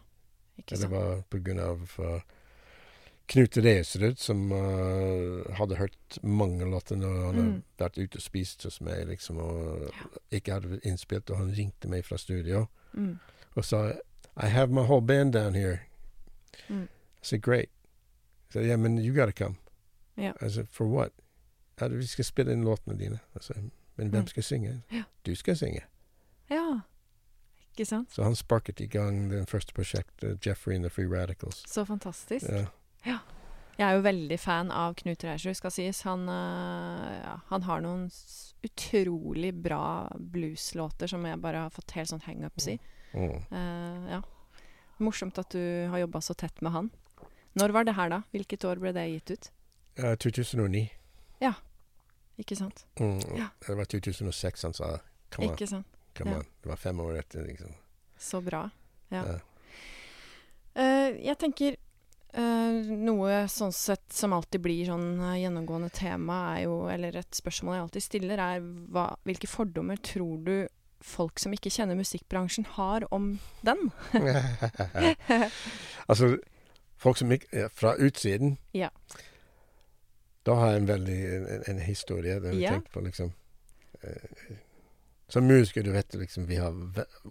[0.59, 0.81] ikke sant.
[0.81, 2.21] Det var på grunn av uh,
[3.29, 7.53] Knut Reserud, som uh, hadde hørt mange låter når han Mm.
[7.53, 9.91] hadde vært ute og spist hos meg, liksom, og
[10.31, 13.19] ikke hadde blitt innspilt, og han ringte meg fra studio Mm.
[13.57, 13.93] og sa
[14.37, 15.79] I have my whole band down here.
[16.69, 16.83] Mm.
[16.85, 16.89] I
[17.23, 17.69] said, great.
[18.49, 19.57] I said, yeah, men you gotta come.
[20.19, 20.33] Yeah.
[20.41, 21.13] I said, for what?
[21.79, 23.19] Said, vi skal spille inn låtene dine.
[23.35, 23.55] Jeg sa,
[23.97, 24.27] men hvem Mm.
[24.27, 24.83] skal synge?
[24.93, 25.03] Ja.
[25.27, 25.81] Du skal synge.
[26.51, 26.81] Ja.
[27.73, 28.13] Ikke sant?
[28.13, 31.63] Så han sparket i gang det første prosjektet, Jeffrey and the Free Radicals.
[31.73, 32.47] Så fantastisk.
[32.49, 32.65] Ja.
[33.07, 36.03] Jeg er jo veldig fan av Knut Reischer, skal sies.
[36.07, 38.05] Han, øh, ja, han har noen
[38.63, 42.77] utrolig bra blueslåter som jeg bare har fått helt sånn hangups i.
[43.17, 43.39] Mm.
[43.51, 44.21] Uh, ja.
[45.03, 46.93] Morsomt at du har jobba så tett med han.
[47.59, 48.23] Når var det her, da?
[48.31, 49.51] Hvilket år ble det gitt ut?
[49.99, 50.87] Ja, 2009.
[52.41, 52.87] Ikke sant?
[53.01, 53.21] Mm.
[53.37, 53.49] Ja.
[53.67, 54.99] Det var 2006 han sa
[55.31, 55.87] come on, Ikke sant?
[56.17, 56.39] come ja.
[56.39, 56.47] on.
[56.63, 57.75] Det var fem år etter, liksom.
[58.19, 58.69] Så bra.
[59.09, 59.23] Ja.
[59.27, 59.39] Ja.
[60.75, 61.77] Eh, jeg tenker
[62.33, 67.35] eh, noe sånn sett som alltid blir sånn uh, gjennomgående tema, er jo, eller et
[67.37, 70.55] spørsmål jeg alltid stiller, er hva, hvilke fordommer tror du
[71.03, 73.33] folk som ikke kjenner musikkbransjen, har om
[73.67, 73.91] den?
[76.07, 76.37] altså,
[77.03, 78.89] folk som ikke ja, Fra utsiden Ja.
[80.47, 82.71] Da har jeg en veldig en, en historie har jeg Ja.
[82.77, 83.33] tenkt på liksom
[84.03, 84.57] eh,
[85.33, 86.75] Som musiker, du vet liksom, vi har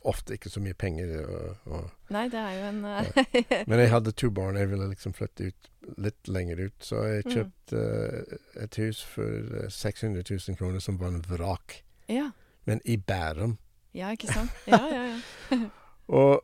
[0.10, 1.12] ofte ikke så mye penger.
[1.22, 3.10] Og, og, Nei, det er jo en eh,
[3.70, 5.70] men jeg hadde to barn, jeg ville liksom flytte ut
[6.02, 6.78] litt lenger ut.
[6.82, 7.34] Så jeg Mm.
[7.36, 11.84] kjøpte eh, et hus for eh, 600 000 kroner som var en vrak.
[12.10, 12.32] Ja.
[12.66, 13.58] Men i Bærum.
[13.94, 14.52] ja, ikke sant?
[14.68, 15.60] Ja, ja, ja.
[16.12, 16.42] Og,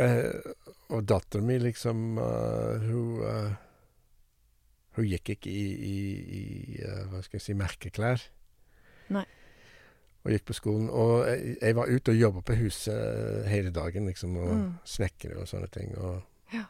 [0.00, 0.52] uh,
[0.90, 3.52] og datteren min liksom uh, Hun eh,
[4.96, 5.94] Hun gikk ikke i, i,
[6.40, 6.42] i
[6.82, 8.24] eh, hva skal jeg si, merkeklær.
[9.14, 9.22] Nei.
[10.24, 10.90] Og gikk på skolen.
[10.92, 14.74] Og jeg, jeg var ute og jobba på huset eh, hele dagen, liksom, og Mm.
[14.84, 15.94] snekre og sånne ting.
[15.98, 16.64] Og, Ja.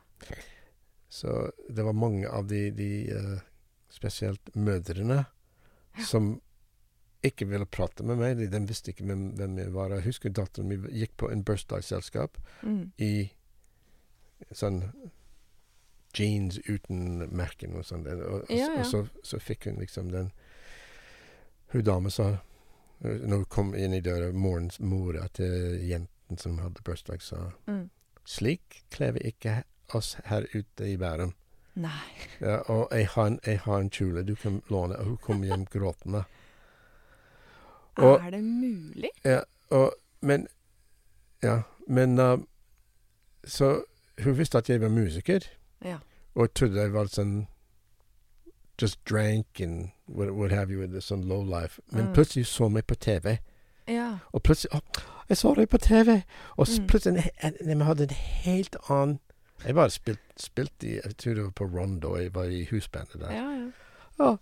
[1.08, 3.40] Så det var mange av de, de eh,
[3.90, 5.24] spesielt mødrene,
[6.06, 6.40] som
[7.24, 8.36] ikke ville prate med meg.
[8.38, 9.90] De, visste ikke hvem, hvem jeg var.
[9.90, 12.92] Jeg husker datteren min gikk på en bursdagsselskap Mm.
[12.98, 13.30] i
[14.52, 14.84] sånn
[16.16, 18.06] jeans uten merken og sånn.
[18.06, 18.78] Og, og, Ja, ja.
[18.80, 20.30] og så, så fikk hun liksom den
[21.72, 22.38] Hun dame sa
[23.00, 27.90] Når hun kom inn i døra, morens mora til jenten som hadde bursdag, sa Mm.
[28.26, 29.62] Slik kler vi ikke
[29.94, 31.32] oss her ute i Bærum.
[31.74, 31.90] Nei.
[32.40, 34.98] Ja, og jeg har, en, jeg har en kjole du kan låne.
[34.98, 36.24] Og hun kom hjem gråtende.
[37.96, 39.10] Og- er det mulig?
[39.70, 40.46] Og, men
[41.42, 42.36] Ja, men uh,
[43.44, 43.84] Så
[44.24, 45.40] hun visste at jeg var musiker,
[45.84, 45.98] Ja.
[46.34, 47.46] og trodde jeg var sånn
[48.82, 51.80] Just drank and what, what have you, with sånn low life.
[51.92, 52.14] Men Mm.
[52.14, 53.38] plutselig så meg på TV,
[53.88, 54.18] Ja.
[54.32, 54.80] og plutselig Å,
[55.28, 56.22] jeg så deg på TV!
[56.58, 56.86] Og Mm.
[56.86, 57.30] plutselig
[57.66, 59.18] vi hadde en helt annen
[59.64, 63.20] Jeg bare spilte spilt i Jeg tror det var på Rondo, jeg var i husbandet
[63.20, 63.30] der.
[63.32, 63.70] Ja, ja.
[64.18, 64.38] Og,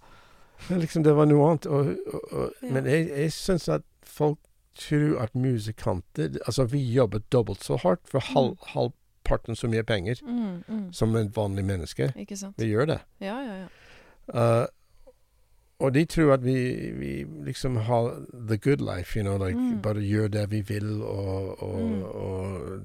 [0.70, 1.66] liksom, det var noe annet.
[1.66, 1.96] Og,
[2.32, 2.70] og, Ja.
[2.72, 4.38] Men jeg, jeg syns at folk
[4.78, 10.20] tror at musikanter Altså, vi jobber dobbelt så hardt for halv, halvparten så mye penger
[10.22, 10.92] Mm, mm.
[10.92, 12.12] som en vanlig menneske.
[12.58, 13.00] Vi gjør det.
[13.20, 13.68] Ja, ja, ja.
[14.62, 14.66] Uh,
[15.80, 19.82] og de tror at vi, vi liksom har the good life, you know, like Mm.
[19.82, 22.02] bare gjør det vi vil og, og, Mm.
[22.02, 22.80] og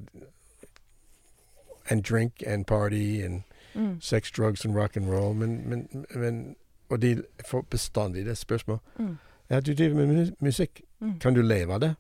[1.90, 3.42] And drink and party and
[3.76, 4.02] Mm.
[4.02, 5.36] sex, drugs and rock and roll.
[5.36, 6.56] Men, men, men
[6.90, 8.82] Og de får bestandig det spørsmålet.
[9.00, 9.18] Mm.
[9.50, 10.82] Ja, du driver med musikk.
[11.00, 11.20] Mm.
[11.20, 11.96] Kan du leve av det?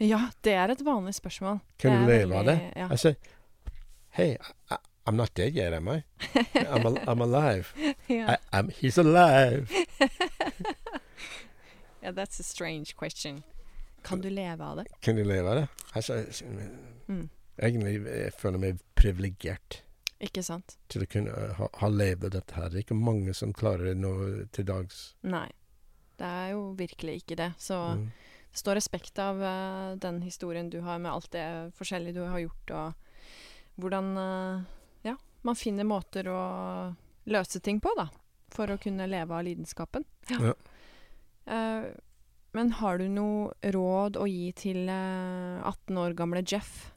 [0.00, 1.58] Ja, det er et vanlig spørsmål.
[1.78, 2.60] Kan Det du leve av det?
[2.76, 2.96] Ja.
[2.96, 3.14] Sier
[4.10, 4.36] Hey,
[4.70, 4.74] I,
[5.08, 6.02] I'm not dead yet, am I?
[6.54, 7.72] I'm, al I'm alive.
[8.08, 8.34] yeah.
[8.34, 9.70] I, I'm, he's alive.
[12.02, 13.42] yeah, that's a strange question.
[14.02, 14.84] Kan du leve av det?
[15.00, 15.68] Kan du leve av det?
[15.94, 16.24] Altså,
[17.08, 17.28] Mm.
[17.62, 19.80] egentlig jeg føler meg privilegert
[20.20, 20.76] Ikke sant?
[20.88, 22.68] til å kunne uh, ha, ha levd av dette her.
[22.68, 25.14] Det er ikke mange som klarer det nå til dags.
[25.22, 25.48] Nei.
[26.18, 27.52] Det er jo virkelig ikke det.
[27.58, 28.10] Så Mm.
[28.52, 32.38] det står respekt av uh, den historien du har med alt det forskjellige du har
[32.44, 32.92] gjort, og
[33.78, 34.60] hvordan eh, ja,
[35.46, 36.40] man finner måter å
[37.28, 38.08] løse ting på, da.
[38.54, 40.04] For å kunne leve av lidenskapen.
[40.32, 40.54] Ja.
[41.48, 41.88] Uh,
[42.56, 46.88] men har du noe råd å gi til uh, 18 år gamle Jeff?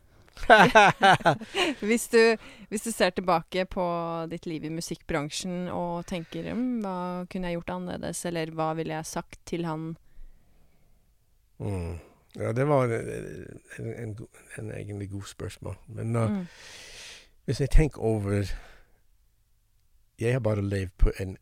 [1.84, 2.38] Hvis du,
[2.72, 3.84] hvis du ser tilbake på
[4.32, 6.94] ditt liv i musikkbransjen og tenker mm, hva
[7.30, 9.92] kunne jeg gjort annerledes, eller hva ville jeg sagt til han?
[11.60, 12.00] Mm.
[12.40, 13.12] Ja, det var en,
[13.78, 14.16] en, en,
[14.58, 15.78] en egentlig god spørsmål.
[16.00, 16.46] Men uh, Mm.
[17.52, 18.48] Hvis jeg tenker over
[20.22, 21.36] Jeg har bare levd på en,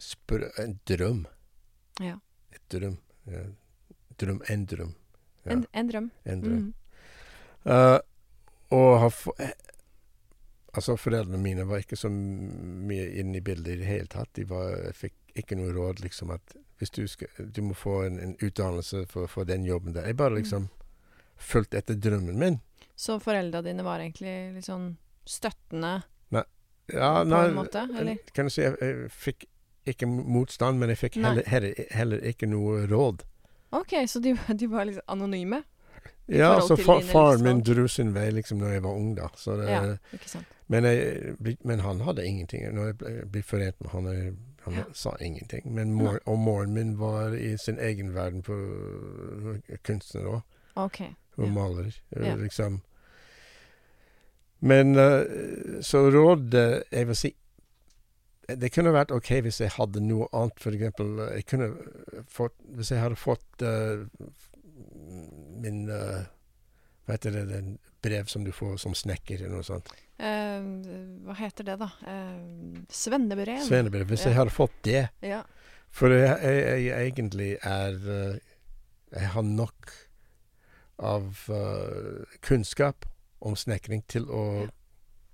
[0.00, 1.24] spør, en drøm.
[2.00, 2.14] Ja.
[2.54, 2.96] Et drøm.
[3.26, 3.42] Ja.
[4.20, 4.94] Drøm, en drøm.
[5.44, 6.10] Ja, En, en drøm.
[6.24, 6.60] en drøm.
[6.62, 6.74] Mm.
[7.66, 7.98] Uh,
[8.70, 9.34] og har få,
[10.74, 14.30] Altså, foreldrene mine var ikke så mye inne i bildet i det hele tatt.
[14.38, 18.16] De var, fikk ikke noe råd, liksom, at hvis du skal Du må få en,
[18.20, 20.06] en utdannelse for få den jobben der.
[20.06, 20.38] Jeg bare Mm.
[20.40, 20.68] liksom
[21.36, 22.60] fulgte etter drømmen min.
[22.96, 24.96] Så foreldra dine var egentlig litt sånn
[25.26, 26.02] støttende
[26.92, 28.16] Ja, på nei, en måte, eller?
[28.34, 29.44] kan du si jeg, jeg fikk
[29.86, 33.22] ikke motstand, men jeg fikk heller, heller, heller ikke noe råd.
[33.72, 35.62] OK, så de, de var liksom anonyme?
[36.26, 39.28] Ja, så altså fa faren min dro sin vei liksom når jeg var ung, da.
[39.36, 39.80] Så det, Ja,
[40.12, 40.46] ikke sant.
[40.68, 42.66] men, jeg, men han hadde ingenting.
[42.74, 44.34] Når jeg ble, ble forent med han, jeg,
[44.66, 44.84] han Ja.
[44.94, 45.66] sa ingenting.
[45.74, 48.58] Men mor, og moren min var i sin egen verden på
[49.84, 50.40] kunstner òg.
[50.76, 51.00] OK.
[51.36, 51.52] Hun Ja.
[51.52, 51.90] maler.
[52.42, 52.82] Liksom.
[54.62, 57.30] Men øh, så rådet Jeg vil si
[58.46, 61.70] Det kunne vært OK hvis jeg hadde noe annet, for eksempel Jeg kunne
[62.30, 64.04] fått Hvis jeg hadde fått uh,
[65.62, 66.22] min uh,
[67.06, 67.72] Hva heter det, den
[68.02, 69.88] brev som du får som snekker, eller noe sånt.
[70.18, 70.62] Uh,
[71.26, 71.88] hva heter det, da?
[72.02, 73.60] Uh, svennebrev?
[73.66, 74.06] Svennebrev.
[74.10, 74.30] Hvis Ja.
[74.32, 75.42] jeg hadde fått det Ja.
[75.90, 77.98] For jeg, jeg, jeg egentlig er
[79.12, 79.90] Jeg har nok
[81.02, 81.42] av
[82.46, 83.06] kunnskap
[83.42, 84.42] om snekring til å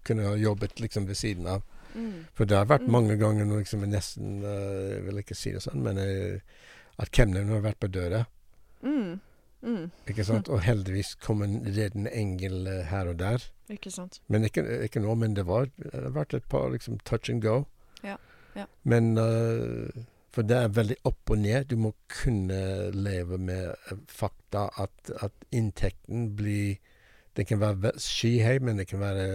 [0.09, 1.63] kunne ha jobbet liksom ved siden av.
[1.95, 2.27] Mm.
[2.37, 2.93] For det har vært Mm.
[2.93, 6.43] mange ganger liksom nesten øh, Jeg vil ikke si det sånn, men jeg,
[6.99, 8.25] at kemneren har vært på døra.
[8.83, 9.21] Mm.
[9.63, 9.91] Mm.
[10.07, 10.49] Ikke sant?
[10.49, 13.43] Og heldigvis kom en reddende engel øh, her og der.
[13.69, 14.21] Ikke sant.
[14.29, 17.43] Men ikke, ikke nå, men det var det har vært et par liksom touch and
[17.43, 17.65] go.
[18.05, 18.17] Ja,
[18.55, 18.65] ja.
[18.85, 19.89] Men uh,
[20.33, 21.65] For det er veldig opp og ned.
[21.73, 23.75] Du må kunne leve med
[24.07, 26.77] fakta at, at inntekten blir
[27.39, 29.27] Det kan være skyhøy, men det kan være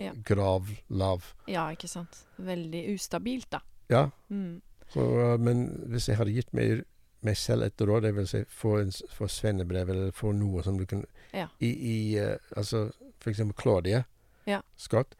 [0.00, 0.10] Ja.
[0.26, 1.22] grav lav.
[1.48, 2.24] Ja, ikke sant.
[2.38, 3.60] Veldig ustabilt, da.
[3.90, 4.08] Ja.
[4.28, 4.60] Mm.
[4.90, 6.82] Så, øh, men hvis jeg hadde gitt meg,
[7.22, 10.78] meg selv et råd, det vil si få, en, få svennebrev eller få noe som
[10.78, 11.46] du kan Ja.
[11.60, 12.90] I, i uh, altså
[13.20, 14.02] for eksempel Claudia
[14.46, 14.60] Ja.
[14.76, 15.14] Scott.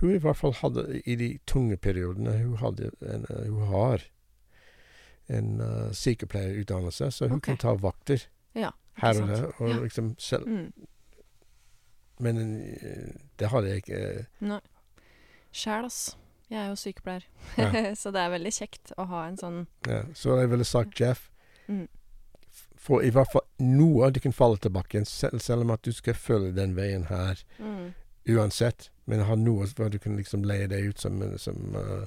[0.00, 4.02] Hun i hvert fall hadde i de tunge periodene Hun, hadde en, uh, hun har
[5.28, 7.52] en uh, sykepleierutdannelse, så hun okay.
[7.54, 8.70] kan ta vakter Ja,
[9.02, 9.46] her og der.
[9.60, 10.72] Og liksom selv, Mm.
[12.18, 13.94] Men øh, det hadde jeg ikke.
[13.94, 14.60] øh, Nei.
[15.52, 16.16] Sjæl, ass.
[16.50, 17.24] Jeg er jo sykepleier.
[17.58, 17.94] Ja.
[18.00, 20.02] så det er veldig kjekt å ha en sånn Ja.
[20.14, 21.30] Så jeg ville sagt Jeff
[21.66, 21.86] Mm.
[22.76, 25.92] Få i hvert fall noe du kan falle tilbake igjen, selv, selv om at du
[25.96, 27.94] skal følge den veien her mm.
[28.34, 28.90] uansett.
[29.08, 32.04] Men ha noe hvor du kan liksom leie deg ut som, som uh,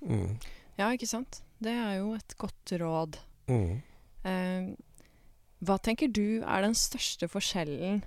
[0.00, 0.36] Mm.
[0.78, 1.42] Ja, ikke sant.
[1.60, 3.18] Det er jo et godt råd.
[3.48, 3.80] mm.
[4.24, 4.68] Eh,
[5.62, 8.02] hva tenker du er den største forskjellen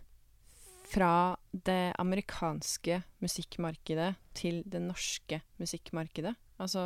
[0.93, 6.35] fra det amerikanske musikkmarkedet til det norske musikkmarkedet?
[6.59, 6.83] Altså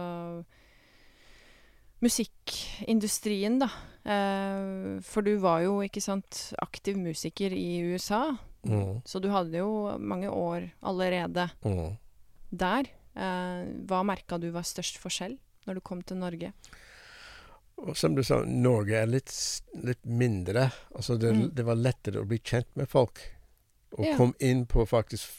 [2.04, 3.68] Musikkindustrien, da.
[4.06, 8.36] Eh, for du var jo, ikke sant, aktiv musiker i USA.
[8.68, 9.02] Mm.
[9.08, 11.98] Så du hadde jo mange år allerede Mm.
[12.52, 12.86] der.
[13.16, 16.54] Eh, hva merka du var størst forskjell når du kom til Norge?
[17.78, 19.30] Og som du sa, Norge er litt,
[19.86, 20.72] litt mindre.
[20.96, 21.50] Altså det, Mm.
[21.56, 23.20] det var lettere å bli kjent med folk.
[23.98, 24.16] Og Ja.
[24.18, 25.30] komme inn på faktisk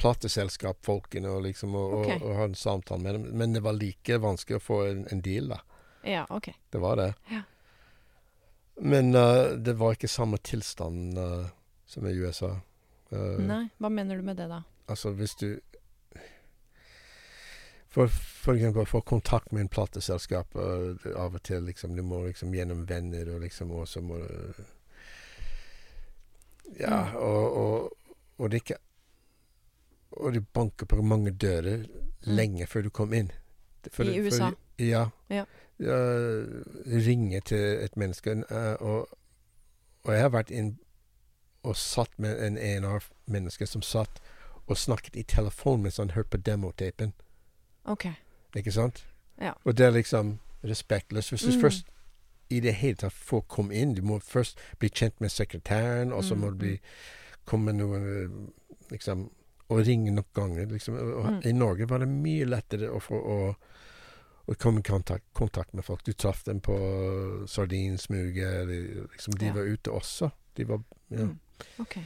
[0.00, 2.16] plateselskap-folkene og liksom og, okay.
[2.20, 3.24] og, og ha en samtale med dem.
[3.36, 5.60] Men det var like vanskelig å få en, en deal, da.
[6.04, 6.52] Ja, OK.
[6.70, 7.14] Det var det.
[7.30, 7.42] Ja.
[8.80, 11.48] Men uh, det var ikke samme tilstand uh,
[11.86, 12.54] som i USA.
[13.12, 14.62] Uh, Nei, hva mener du med det, da?
[14.90, 15.60] Altså hvis du
[17.90, 22.20] For, for eksempel få kontakt med en plateselskap og av og til liksom Du må
[22.26, 24.64] liksom gjennom venner og liksom Og så må du
[26.78, 27.16] Ja, Mm.
[27.16, 27.96] og, og,
[28.38, 28.76] og det ikke
[30.10, 31.86] Og du banker på mange dører
[32.22, 33.30] lenge før du kom inn.
[33.90, 34.50] For, I USA?
[34.78, 35.06] ja.
[35.30, 35.44] Ja.
[35.80, 35.96] Ja,
[36.86, 38.30] ringe til et menneske.
[38.50, 39.08] øh, og,
[40.04, 40.78] og jeg har vært inn
[41.62, 44.20] og satt med en ENR-menneske som satt
[44.66, 47.12] og snakket i telefon mens han hørte på demotapen.
[47.90, 48.06] OK.
[48.56, 49.04] Ikke sant?
[49.40, 49.52] Ja.
[49.64, 51.30] Og det er liksom respektløst.
[51.32, 51.60] Hvis du Mm.
[51.62, 51.86] først
[52.50, 56.24] i det hele tatt får komme inn Du må først bli kjent med sekretæren, og
[56.24, 56.80] så må Mm, du bli
[57.46, 58.30] komme noen øh,
[58.90, 59.30] liksom
[59.70, 60.66] Og ringe nok ganger.
[60.66, 60.94] Liksom.
[60.94, 61.40] Og, Mm.
[61.46, 63.54] I Norge var det mye lettere å få å,
[64.48, 66.02] å komme i kontakt, kontakt med folk.
[66.04, 66.74] Du traff dem på
[67.46, 68.66] sardinsmuget,
[69.12, 69.52] liksom De Ja.
[69.52, 70.30] var ute også.
[70.54, 71.16] De var ja.
[71.18, 71.38] Mm.
[71.78, 72.02] Okay.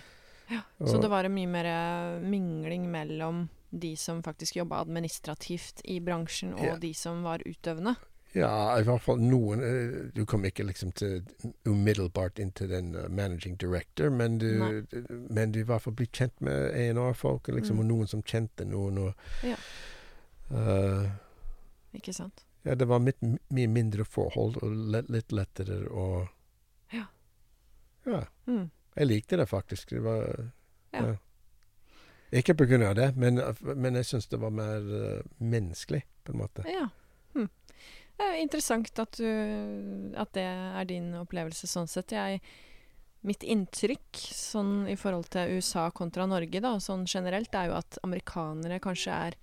[0.50, 0.60] Ja.
[0.78, 3.48] Så Og- det var en mye mer eh, mingling mellom
[3.80, 6.76] de som faktisk jobba administrativt i bransjen, og Ja.
[6.76, 7.96] de som var utøvende?
[8.34, 11.20] Ja, i hvert fall noen eh, Du kom ikke liksom til
[11.64, 14.82] umiddelbart inn til den uh, managing director, men du,
[15.30, 17.80] men du i hvert fall ble kjent med A&R-folk, liksom, Mm.
[17.80, 18.98] og noen som kjente noen.
[18.98, 19.56] Og, Ja.
[20.50, 21.10] Uh,
[21.94, 22.44] Ikke sant?
[22.64, 26.28] ja, det var mitt, mye mindre forhold, og lett, litt lettere å
[26.92, 27.06] Ja.
[28.06, 28.24] Ja.
[28.46, 28.70] Mm.
[28.96, 29.88] Jeg likte det faktisk.
[29.90, 30.50] Det var
[30.92, 31.06] Ja.
[31.06, 31.14] ja.
[32.34, 32.56] Ikke
[32.88, 36.64] av det, men, men jeg syns det var mer eh, menneskelig, på en måte.
[36.66, 36.88] Ja.
[37.34, 37.48] Hm.
[38.14, 42.14] Det er interessant at, du, at det er din opplevelse sånn sett.
[42.14, 42.40] Jeg
[43.24, 47.98] mitt inntrykk sånn i forhold til USA kontra Norge, da, sånn generelt, er jo at
[48.04, 49.38] amerikanere kanskje er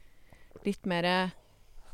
[0.68, 1.08] litt mer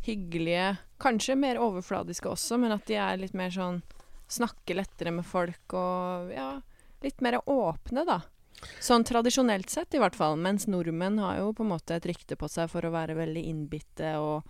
[0.07, 0.73] hyggelige.
[1.01, 3.83] Kanskje mer overfladiske også, men at de er litt mer sånn
[4.27, 6.57] Snakker lettere med folk og ja,
[6.99, 8.17] litt mer åpne, da.
[8.81, 10.35] Sånn tradisjonelt sett, i hvert fall.
[10.41, 13.43] Mens nordmenn har jo på en måte et rykte på seg for å være veldig
[13.51, 14.43] innbitte og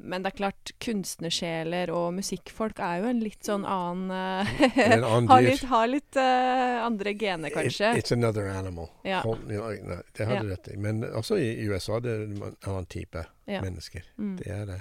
[0.00, 5.02] Men det er klart, kunstnersjeler og musikkfolk er jo en litt sånn annen eh, En
[5.04, 7.90] annen Har litt, har litt uh, andre gener, kanskje.
[7.98, 8.92] It, it's another animal.
[9.02, 9.24] Ja.
[9.26, 10.42] Hold, you know, det har Ja.
[10.42, 10.76] du rett i.
[10.76, 13.60] Men også i USA det er det en annen type Ja.
[13.64, 14.06] mennesker.
[14.18, 14.36] Mm.
[14.38, 14.78] Det er det.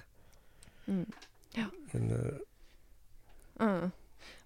[0.88, 1.06] Mm.
[1.94, 2.38] Men uh,
[3.60, 3.92] Mm.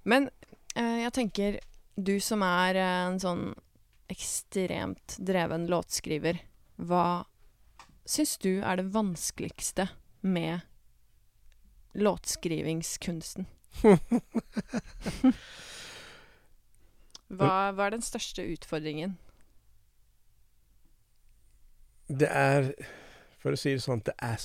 [0.04, 0.30] Men
[0.76, 1.60] jeg tenker,
[2.00, 3.50] du som er en sånn
[4.12, 6.41] ekstremt dreven låtskriver,
[6.76, 7.26] hva
[8.06, 9.88] syns du er det vanskeligste
[10.21, 10.60] med
[11.95, 13.45] låtskrivingskunsten?
[17.32, 19.15] hva, hva er den største utfordringen?
[22.12, 22.74] det er
[23.41, 24.38] For å si det sånn, det er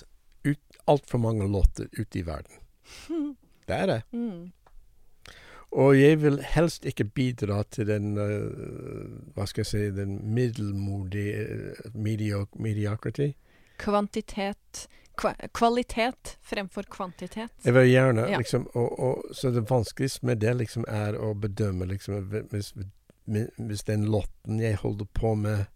[0.86, 2.62] altfor mange låter ute i verden.
[3.66, 4.02] Det er det.
[4.14, 4.52] Mm.
[5.76, 11.42] Og jeg vil helst ikke bidra til den eh, Hva skal jeg si Den middelmodige
[11.84, 13.32] uh, mediok mediocrity.
[13.78, 14.86] Kvantitet
[15.20, 17.52] kva, Kvalitet fremfor kvantitet.
[17.64, 18.38] Jeg vil gjerne Ja.
[18.40, 22.72] liksom og, og, Så det vanskeligste med det liksom er å bedømme liksom Hvis,
[23.58, 25.66] hvis den lotten jeg holder på med,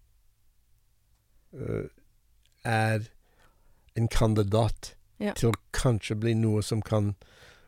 [1.52, 1.86] uh,
[2.64, 3.00] er
[3.96, 5.32] en kandidat Ja.
[5.36, 7.14] til å kanskje bli noe som kan,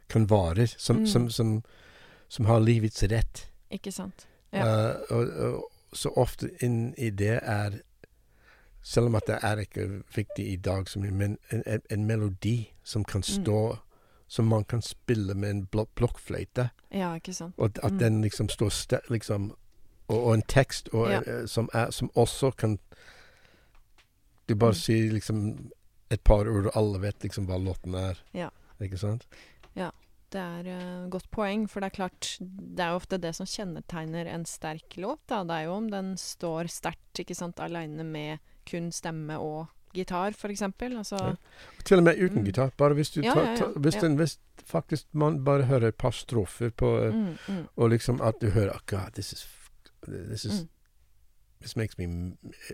[0.09, 1.07] kan vare, som, Mm.
[1.07, 1.63] som, som,
[2.33, 3.43] som har livets rett.
[3.73, 4.27] Ikke sant?
[4.53, 4.65] Ja.
[4.65, 7.81] Uh, og, og så ofte inn i det er
[8.83, 9.85] Selv om at det er ikke
[10.17, 13.45] viktig i dag, men en, en, en melodi som kan Mm.
[13.45, 13.77] stå
[14.29, 16.71] Som man kan spille med en blok blokkfløyte.
[16.91, 17.55] ja, ikke sant.
[17.59, 17.99] Og at Mm.
[17.99, 19.51] den liksom står liksom
[20.09, 21.21] og, og en tekst og, Ja.
[21.43, 22.79] uh, som, er, som også kan
[24.49, 24.75] Du bare Mm.
[24.75, 25.71] sier liksom
[26.11, 28.19] et par ord, og alle vet liksom hva låten er.
[28.35, 28.49] Ja.
[28.81, 29.27] Ikke sant?
[30.33, 33.47] Det er et godt poeng, for det er klart Det er jo ofte det som
[33.49, 35.21] kjennetegner en sterk låt.
[35.29, 35.43] Da.
[35.45, 40.33] Det er jo om den står sterkt, ikke sant, aleine med kun stemme og gitar,
[40.49, 40.97] eksempel.
[40.97, 41.35] Altså Ja.
[41.85, 42.45] Til og med uten Mm.
[42.45, 42.71] gitar.
[42.79, 43.67] Bare hvis du Ja, tar, ja.
[43.77, 43.95] hvis.
[43.95, 48.21] Den, hvis faktisk man bare hører et par strofer på uh, mm, mm, Og liksom
[48.21, 49.49] at du hører oh God, this is
[50.09, 50.69] This is mm,
[51.61, 52.07] This makes me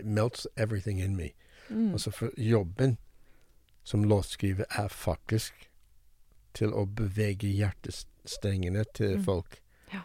[0.04, 1.30] melts everything in me.
[1.70, 2.98] Altså for jobben
[3.84, 5.70] som låtskriver er faktisk
[6.58, 9.24] til å bevege hjertestrengene til Mm.
[9.24, 9.60] folk.
[9.92, 10.02] Ja.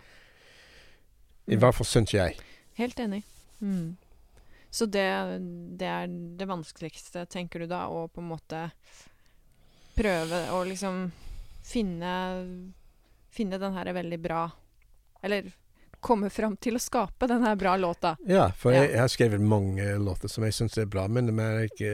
[1.47, 2.37] I hvert fall syns jeg.
[2.79, 3.23] Helt enig.
[3.61, 3.97] Mm.
[4.73, 5.05] Så det,
[5.77, 6.07] det er
[6.39, 8.63] det vanskeligste, tenker du da, å på en måte
[9.97, 11.11] prøve å liksom
[11.63, 12.13] finne
[13.33, 14.41] Finne den her veldig bra
[15.23, 15.51] Eller
[16.03, 18.15] komme fram til å skape denne bra låta.
[18.27, 18.83] Ja, for Ja.
[18.83, 21.91] Jeg, jeg har skrevet mange låter som jeg syns er bra, men de er ikke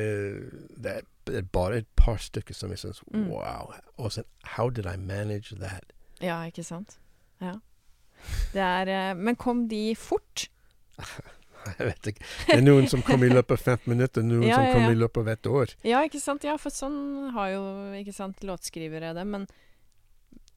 [0.82, 0.98] Det
[1.30, 3.28] er bare et par stykker som jeg syns Mm.
[3.30, 3.74] Wow.
[3.98, 4.24] Og så
[4.56, 5.94] How did I manage that?
[6.22, 6.98] Ja, ikke sant?
[7.42, 7.56] Ja.
[8.54, 10.50] Det er eh, Men kom de fort?
[11.78, 12.24] Jeg vet ikke.
[12.48, 14.92] Det er noen som kommer i løpet av 15 minutter, noen Ja, som ja.
[14.94, 15.74] i løpet av et år.
[15.84, 16.46] Ja, ikke sant?
[16.48, 17.64] Ja, for sånn har jo
[18.00, 19.26] ikke sant, låtskrivere det.
[19.28, 19.46] Men,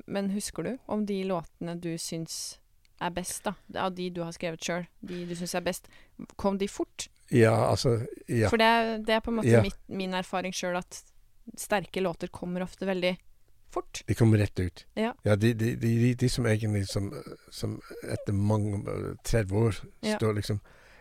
[0.06, 2.58] men husker du om de låtene du syns
[3.06, 3.52] er best, da?
[3.76, 5.88] Av de du har skrevet sjøl, de du syns er best.
[6.36, 7.08] Kom de fort?
[7.30, 8.48] Ja, altså Ja.
[8.48, 9.62] For det, er- det er på en måte Ja.
[9.62, 11.02] mitt, min erfaring sjøl at
[11.56, 13.16] sterke låter kommer ofte veldig
[13.72, 14.02] fort.
[14.06, 14.84] De kommer rett ut.
[14.94, 15.12] Ja.
[15.36, 17.10] de, de, de, de, de som egentlig som,
[17.50, 20.16] som etter mange eh, 30 år Ja.
[20.18, 20.60] står liksom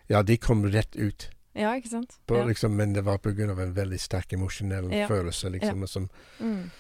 [0.09, 1.29] Ja, de kom rett ut.
[1.53, 2.17] Ja, ikke sant?
[2.27, 2.45] På, ja.
[2.45, 3.17] liksom, men det var
[3.49, 5.07] av en veldig sterk emosjonell Ja.
[5.07, 6.09] følelse liksom, som,
[6.39, 6.71] Mm.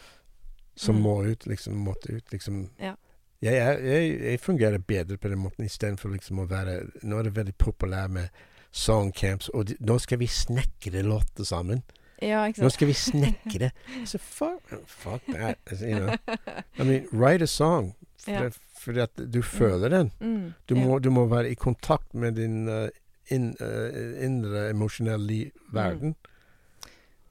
[0.75, 1.01] som Mm.
[1.03, 1.45] må ut.
[1.45, 2.31] Liksom, måtte ut.
[2.31, 2.69] Liksom.
[2.79, 2.95] Ja.
[3.41, 7.35] Jeg, jeg, jeg fungerer bedre på den måten istedenfor liksom å være Nå er det
[7.35, 11.81] veldig populært med songcamps, og de, nå skal vi snekre låter sammen.
[12.21, 13.71] ja, ikke Nå skal vi snekre.
[14.07, 15.57] Så fuck, fuck that.
[15.81, 16.15] You know.
[16.79, 17.95] I mean, write a song.
[18.21, 18.49] For, Ja.
[18.81, 20.11] Fordi at du føler den.
[20.19, 20.53] Mm.
[20.69, 20.85] Du ja.
[20.85, 22.87] må, du må være i kontakt med din uh,
[23.29, 25.73] in, uh, indre emosjonelle verden.
[25.73, 25.73] Mm.
[25.73, 26.15] verden.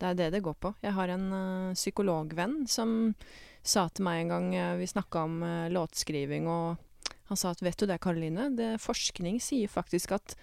[0.01, 0.75] Det er det det går på.
[0.83, 3.15] Jeg har en uh, psykologvenn som
[3.63, 7.63] sa til meg en gang eh, Vi snakka om eh, låtskriving, og han sa at
[7.63, 10.35] vet du det, Karoline, det, forskning sier faktisk at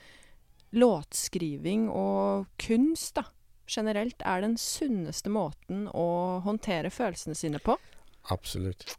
[0.76, 3.26] låtskriving og kunst da,
[3.68, 7.76] generelt er den sunneste måten å håndtere følelsene sine på.
[8.32, 8.98] Absolutt.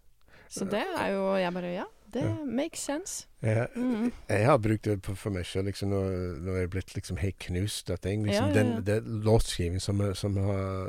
[0.48, 1.84] Så det er jo Jeg bare Ja,
[2.14, 3.26] det makes sense.
[3.42, 4.12] Jeg, Mm.
[4.28, 7.16] jeg har brukt det på, for meg sjøl liksom, når, når jeg er blitt liksom
[7.20, 8.24] helt knust av ting.
[8.26, 8.80] Liksom, Ja, ja, Den, ja.
[8.80, 10.88] det er låtskriving som, som har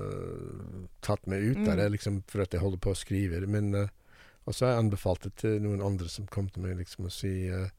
[1.02, 1.78] tatt meg ut av Mm.
[1.78, 3.50] det, liksom, for at jeg holder på å skrive det.
[3.50, 3.88] Men uh,
[4.48, 7.12] Og så har jeg anbefalt det til noen andre som kom til meg liksom, og
[7.12, 7.70] sier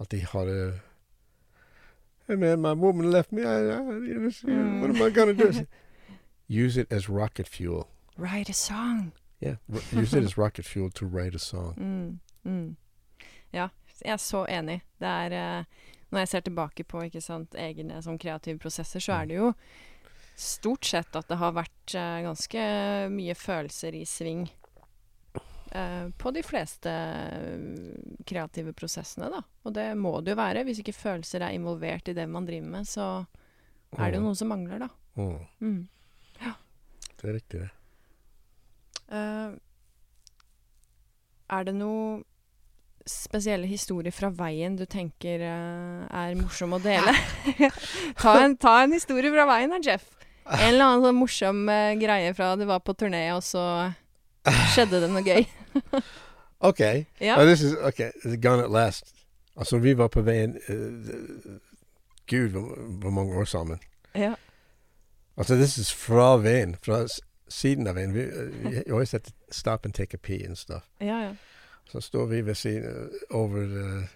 [0.00, 0.72] At de har eh,
[2.28, 3.42] Hey man, my woman left me.
[3.42, 5.66] I, I, know, What am I gonna do?
[6.48, 7.88] Use it as rocket fuel.
[8.16, 9.12] Write a song.
[9.40, 9.56] Yeah,
[9.92, 12.20] use it as rocket fuel to write a song.
[12.46, 12.76] Mm, mm.
[13.56, 13.68] Ja,
[14.02, 14.80] jeg er så enig.
[15.02, 19.26] Det er eh, Når jeg ser tilbake på sant, egne sånn kreative prosesser, så er
[19.26, 19.52] det jo
[20.36, 22.62] stort sett at det har vært eh, ganske
[23.10, 24.44] mye følelser i sving
[25.72, 26.92] eh, på de fleste
[28.28, 29.42] kreative prosessene, da.
[29.64, 30.64] Og det må det jo være.
[30.68, 33.08] Hvis ikke følelser er involvert i det man driver med, så
[33.96, 34.92] er det jo noe som mangler, da.
[35.16, 35.88] Mm, Mm.
[37.16, 37.70] det er riktig, det.
[39.08, 39.54] Uh,
[41.56, 42.24] er det noe
[43.06, 47.14] spesielle historier fra veien du tenker uh, er morsom å dele?
[48.22, 50.08] ta, en, ta en historie fra veien da, Jeff.
[50.46, 53.64] En eller annen sånn morsom uh, greie fra du var på turné, og så
[54.74, 55.46] skjedde det noe gøy.
[56.68, 56.82] OK.
[57.20, 57.36] Ja.
[57.36, 58.10] Oh, this is ok,
[58.42, 59.12] gone at last.
[59.56, 61.56] Altså, vi var på veien uh,
[62.26, 63.78] Gud, hvor, mange år sammen.
[64.14, 64.34] ja.
[65.36, 66.78] Altså, this is fra veien.
[66.80, 67.02] Fra
[67.52, 68.14] siden av veien.
[68.14, 70.88] Vi, har vi always had to stop and take a pee and stuff.
[71.00, 71.34] Ja, ja.
[71.88, 74.08] Så står vi ved siden eh, over eh,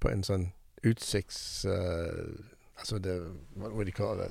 [0.00, 0.48] på en sånn
[0.84, 1.64] utsikts...
[1.64, 2.34] eh,
[2.78, 3.14] altså, det
[3.56, 4.30] Hva de det?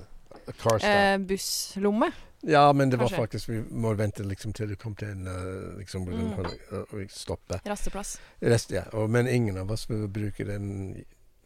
[0.60, 0.90] car stop.
[0.90, 2.12] Eh, busslomme.
[2.44, 5.28] ja, men det var faktisk Vi må vente liksom til du kom til en
[5.78, 6.34] liksom, Mm.
[6.90, 7.62] og vi stoppe.
[7.66, 8.18] Rasteplass.
[8.42, 8.84] Rest, ja.
[8.94, 11.04] Og, men ingen av oss ville bruke den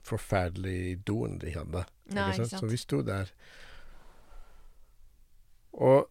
[0.07, 1.83] forferdelige doen de hadde.
[2.15, 2.59] Nei, ikke sant?
[2.63, 3.29] Så vi sto der.
[5.73, 6.07] Og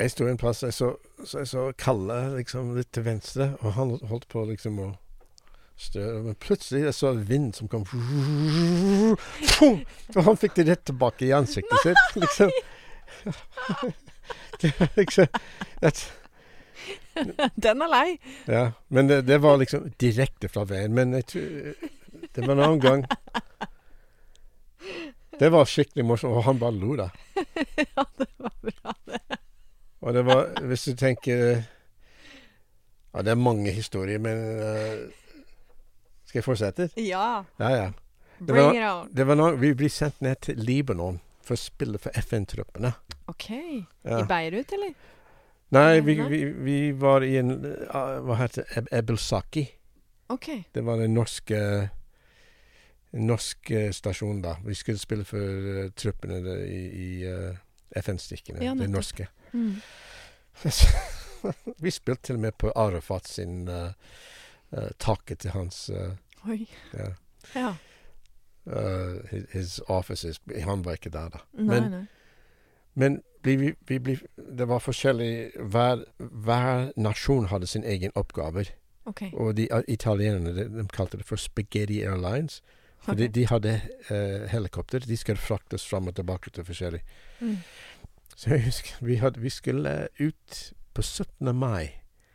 [0.00, 3.74] jeg sto en plass, jeg så, så jeg så Kalle liksom litt til venstre, og
[3.76, 4.88] han holdt på liksom å
[5.80, 6.22] støre.
[6.26, 7.84] Men plutselig jeg så vind som kom
[10.16, 12.50] Og han fikk det rett tilbake i ansiktet sitt, liksom.
[14.62, 15.26] Det var liksom
[17.56, 18.08] Den er lei.
[18.48, 20.94] Ja, men det, det var liksom direkte fra veien.
[20.96, 21.74] Men jeg tror
[22.32, 23.04] Det var en annen gang.
[25.38, 27.08] Det var skikkelig morsomt, og han bare lo, da.
[27.96, 29.21] ja, det var bra, det.
[30.02, 31.62] Og det var Hvis du tenker
[33.12, 35.10] Ja, det er mange historier, men uh,
[36.24, 36.88] Skal jeg fortsette?
[36.96, 37.42] Ja.
[37.60, 37.90] Ja, ja.
[38.38, 39.10] Bring var- it on.
[39.16, 42.92] Det var noe, vi ble sendt ned til Libanon for å spille for FN-troppene.
[43.30, 43.50] OK.
[44.06, 44.22] Ja.
[44.22, 44.94] I Beirut, eller?
[45.74, 48.80] Nei, vi, vi, vi var i en uh, Hva heter det?
[48.80, 49.66] Eb Ebelsaki.
[50.32, 50.48] OK.
[50.74, 51.60] Det var den norske
[53.12, 54.56] norsk eh, stasjon, da.
[54.64, 57.56] Vi skulle spille for uh, truppene i, i uh,
[58.00, 58.62] FN-stikkene.
[58.64, 59.28] Ja, de norske.
[59.52, 59.74] Mm.
[61.82, 63.90] vi spilte til og med på Arafat sin uh,
[64.76, 66.66] uh, taket til hans uh, Oi.
[66.94, 67.08] ja,
[67.54, 67.74] Ja.
[68.66, 70.40] uh, his, his offices.
[70.64, 71.38] Han var ikke der, da.
[71.52, 72.04] Nei, Men- nei.
[72.94, 78.68] Men bli, vi, vi ble, det var forskjellig hver, hver nasjon hadde sin egen oppgaver.
[79.08, 79.30] Okay.
[79.32, 82.60] Og de italienerne de, de kalte det for Spaghetti Airlines.
[83.00, 83.24] For okay.
[83.24, 83.72] de, de hadde
[84.10, 85.00] uh, helikopter.
[85.08, 87.00] De skulle fraktes fram og tilbake til forskjellig.
[87.40, 87.56] Mm.
[88.36, 91.54] Så jeg husker vi, hadde, vi skulle ut på 17.
[91.56, 91.88] mai.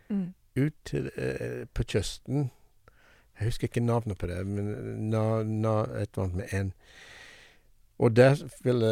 [0.10, 0.34] Mm.
[0.58, 2.52] Ut til, eh, på kysten.
[3.40, 4.66] Jeg husker ikke navnet på det, men
[5.12, 6.74] na, na, et eller annet med en.
[8.00, 8.90] Og der ville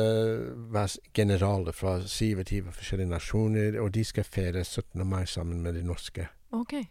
[0.74, 5.08] være generaler fra 27 forskjellige nasjoner, og de skal feire 17.
[5.08, 6.28] mai sammen med de norske.
[6.52, 6.84] Okay.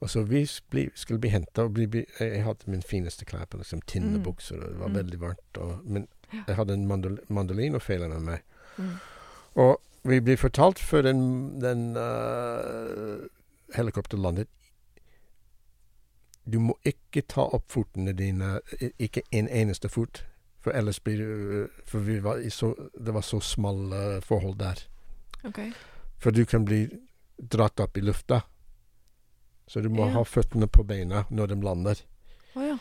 [0.00, 3.44] Og så vi bli, skulle bli henta og bli, bli Jeg hadde min fineste klær
[3.44, 3.80] på, liksom
[4.24, 4.94] bukser, og det var Mm.
[4.94, 5.56] veldig varmt.
[5.58, 6.08] Og, men
[6.46, 8.38] jeg hadde en mandol, mandolin og fele med meg.
[8.78, 8.96] Mm.
[9.56, 11.20] Og vi blir fortalt før den,
[11.60, 13.26] den uh,
[13.76, 14.48] helikopteret landet
[16.50, 18.60] Du må ikke ta opp fotene dine,
[18.98, 20.22] ikke en eneste fot.
[20.60, 24.80] For ellers blir du For vi var i så, det var så smalle forhold der.
[25.44, 25.70] Okay.
[26.18, 26.86] For du kan bli
[27.40, 28.40] dratt opp i lufta.
[29.68, 30.12] Så du må Ja.
[30.18, 32.00] ha føttene på beina når de lander.
[32.56, 32.78] Oh, ja.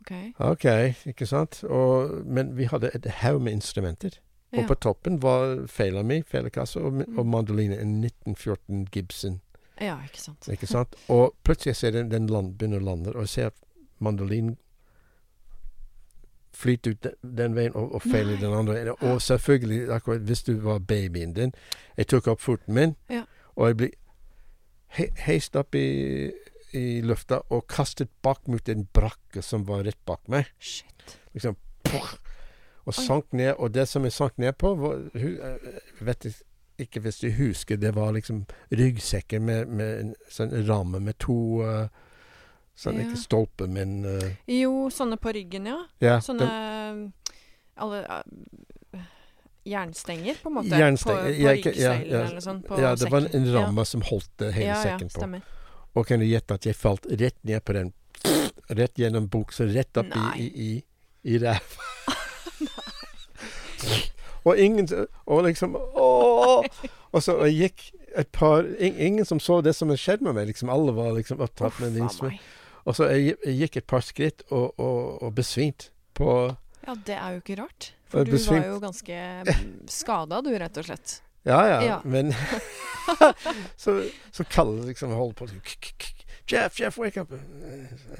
[0.00, 0.12] OK.
[0.40, 0.64] OK,
[1.06, 1.62] ikke sant?
[1.64, 4.18] Og, men vi hadde et haug med instrumenter.
[4.54, 4.66] Og Ja.
[4.66, 7.30] på toppen var fela mi, felekasse, og, og Mm.
[7.30, 7.78] mandoline.
[7.80, 9.40] En 1914 Gibson.
[9.80, 10.48] ja, ikke sant.
[10.48, 10.94] Ikke sant?
[11.08, 13.50] Og plutselig ser jeg den land, begynner å lande, og jeg ser
[14.00, 14.56] mandolinen
[16.54, 18.94] flyte ut den, den veien og, og feiler den andre veien.
[19.02, 21.52] Og selvfølgelig, akkurat hvis du var babyen din
[21.96, 23.24] Jeg tok opp foten min, Ja.
[23.56, 23.90] og jeg ble
[24.94, 26.30] he heist opp i,
[26.74, 30.46] i lufta og kastet bak mot en brakke som var rett bak meg.
[30.60, 31.18] Shit.
[31.34, 32.18] Liksom poff,
[32.84, 33.54] Og sank ned.
[33.58, 36.26] Og det som jeg sank ned på, var hu, eh, vet
[36.78, 41.62] ikke hvis du husker, det var liksom ryggsekker med, med en sånn ramme med to
[41.62, 41.86] uh,
[42.74, 43.04] Sånn Ja.
[43.06, 45.76] ikke stolper, men uh, Jo, sånne på ryggen, ja.
[46.02, 46.16] Ja.
[46.18, 47.04] Sånne den-
[47.78, 49.04] alle uh,
[49.64, 50.74] Jernstenger, på en måte.
[50.74, 52.58] Jernstenger, På, på ja, ja, eller sånn.
[52.66, 55.22] På ja, det var en, en ramme som holdt hele sekken på.
[55.22, 55.46] Stemmer.
[55.94, 57.94] Og kan du gjette at jeg falt rett ned på den
[58.74, 60.34] rett gjennom buksa, rett opp i, Nei.
[60.42, 62.13] i, i, i ræva.
[64.44, 64.88] Og ingen
[65.26, 66.64] Og liksom Ååå!
[67.12, 67.84] Og så og jeg gikk
[68.16, 70.46] et par ing- Ingen som så det som hadde skjedd med meg.
[70.50, 72.38] liksom Alle var liksom opptatt med det.
[72.84, 76.28] Og så jeg, jeg gikk et par skritt og, og, og besvimte på
[76.86, 77.92] Ja, det er jo ikke rart.
[78.12, 79.16] For du var jo ganske
[79.90, 81.20] skada, du, rett og slett.
[81.44, 81.96] Ja, ja, Ja.
[82.04, 82.32] men
[83.76, 84.44] Så, så
[84.78, 85.46] det liksom holdt på
[85.98, 86.14] k-
[86.50, 87.32] Jeff, Jeff, wake up!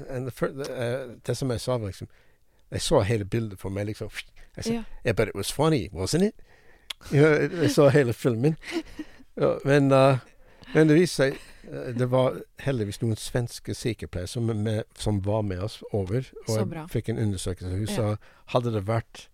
[0.09, 2.07] And the, uh, det som jeg sa, liksom
[2.71, 4.09] Jeg så hele bildet for meg, liksom.
[4.57, 4.83] Jeg sa Ja.
[5.05, 6.35] Yeah, but it was funny, wasn't it?
[7.11, 8.55] You know, jeg så hele filmen.
[9.65, 10.17] Men, uh,
[10.73, 11.33] men det viste seg
[11.67, 16.23] uh, Det var heldigvis noen svenske sykepleiere som, med, som var med oss over.
[16.47, 17.69] Og jeg fikk en undersøkelse.
[17.75, 17.95] Hun Ja.
[17.95, 18.15] sa
[18.55, 19.27] hadde det vært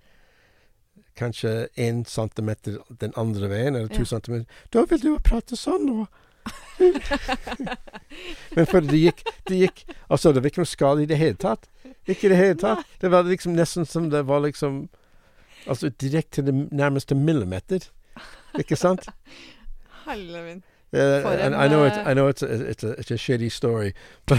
[1.15, 4.03] kanskje én centimeter den andre veien, eller to Ja.
[4.05, 6.07] centimeter Da vil du prate sånn nå!
[8.55, 11.37] Men for det gikk, det gikk Altså, det var ikke noe skade i det hele
[11.37, 11.67] tatt.
[12.09, 12.81] Ikke i det hele tatt.
[13.01, 14.87] Det var liksom nesten som det var liksom
[15.67, 17.79] Altså direkte til det nærmeste millimeter.
[18.59, 19.05] Ikke sant?
[20.07, 20.63] Halleluja min.
[20.91, 23.49] For en, I know, it, eh, I know it's, a, it's, a, it's a shitty
[23.49, 23.91] story.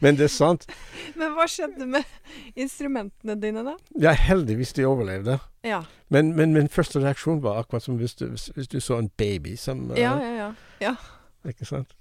[0.00, 0.66] Men det er sant.
[1.18, 2.02] Men hva skjedde med
[2.58, 3.74] instrumentene dine, da?
[4.00, 5.38] Ja, heldigvis de overlevde.
[5.66, 5.82] Ja.
[6.08, 9.10] Men, men min første reaksjon var akkurat som hvis du, hvis, hvis du så en
[9.16, 10.52] baby som uh, Ja, ja,
[10.82, 10.94] ja.
[11.48, 11.94] Ikke sant?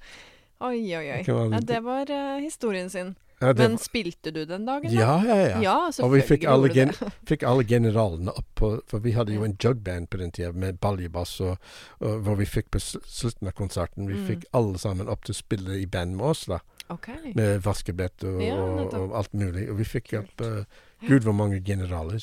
[0.61, 1.22] Oi, oi, oi.
[1.26, 3.15] Det Ja, det var uh, historien sin.
[3.41, 4.93] Ja, det Men spilte du den dagen, da?
[4.93, 5.61] ja, ja, ja.
[5.61, 5.75] Ja,
[6.05, 6.91] Og vi fikk alle, gen,
[7.29, 10.77] fikk alle generalene opp på For vi hadde jo en jugband på den tida med
[10.79, 11.57] baljebass, og,
[11.99, 14.27] og hvor vi fikk på slutten av konserten Vi Mm.
[14.27, 16.59] fikk alle sammen opp til å spille i band med oss, da.
[16.93, 17.07] OK.
[17.35, 19.69] Med vaskebrett og, Ja, og, alt mulig.
[19.71, 20.29] Og vi fikk Kult.
[20.37, 22.21] opp uh, Gud hvor mange generaler.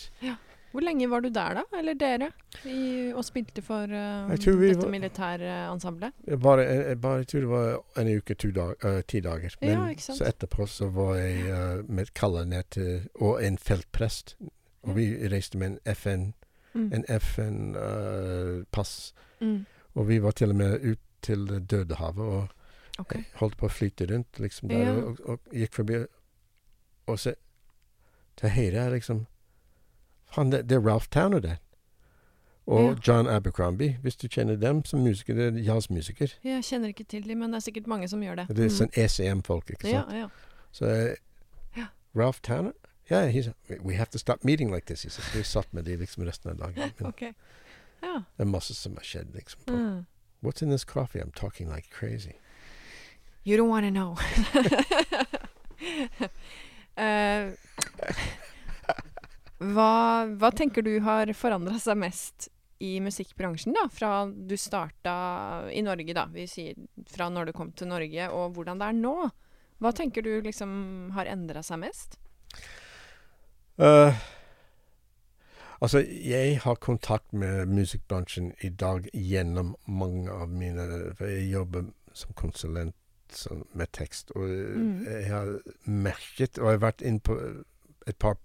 [0.72, 1.62] Hvor lenge var du der, da?
[1.78, 2.30] Eller dere?
[2.68, 4.28] I, og spilte for eh,
[4.60, 6.12] vi dette var- militærensemblet?
[6.26, 9.56] Jeg Bare, jeg, jeg bare, jeg tror det var en uke, dag, uh, ti dager.
[9.60, 14.36] Men Ja, så etterpå så var jeg uh, med Kalle ned til Og en feltprest.
[14.82, 16.32] Og vi reiste med en FN
[16.74, 16.92] Mm.
[16.92, 17.04] en
[17.88, 19.14] FN-pass.
[19.40, 19.64] Mm.
[19.94, 22.48] og vi var til og med ut til Dødehavet og
[22.98, 23.22] okay.
[23.34, 24.92] holdt på å flyte rundt liksom der, Ja.
[24.92, 26.04] og, og, og gikk forbi
[27.06, 27.34] Og se
[28.36, 29.26] Til høyre er liksom
[30.34, 31.56] Faen, det, er Ralph Towner det.
[32.66, 32.94] Og Ja.
[33.06, 35.34] John Abercrombie, hvis du kjenner dem som musiker.
[35.34, 36.28] Det er jazzmusiker.
[36.44, 38.48] Jeg kjenner ikke til dem, men det er sikkert mange som gjør det.
[38.56, 40.12] Det er sånn ECM-folk, ikke sant.
[40.12, 40.28] ja.
[40.72, 41.14] Så uh,
[41.76, 41.86] Ja.
[42.16, 42.72] Ralph Towner
[43.10, 43.48] Yeah, he's
[43.84, 45.02] we- have to stop meeting like this.
[45.02, 45.38] He.
[45.38, 46.92] Vi satt med de liksom resten av dagen.
[46.98, 47.22] Men OK.
[48.02, 48.14] Ja.
[48.36, 49.34] det er masse som har skjedd.
[49.34, 49.60] liksom.
[49.66, 49.72] På.
[49.72, 50.06] Mm.
[50.42, 51.18] What's in this coffee?
[51.20, 52.32] I'm talking like crazy.
[53.46, 54.16] You don't want to know.
[56.98, 57.52] Eh,
[59.58, 62.48] hva, hva tenker du har forandra seg mest
[62.78, 63.88] i musikkbransjen, da?
[63.90, 66.28] Fra du starta i Norge, da.
[66.30, 66.78] Vi sier
[67.10, 69.14] fra når du kom til Norge, og hvordan det er nå.
[69.82, 70.70] Hva tenker du liksom
[71.14, 72.18] har endra seg mest?
[73.78, 74.14] Uh,
[75.82, 81.90] altså, jeg har kontakt med musikkbransjen i dag gjennom mange av mine For jeg jobber
[82.10, 82.96] som konsulent
[83.30, 85.04] som, med tekst, og Mm.
[85.04, 87.36] jeg har merket Og jeg har vært inne på
[88.06, 88.38] et par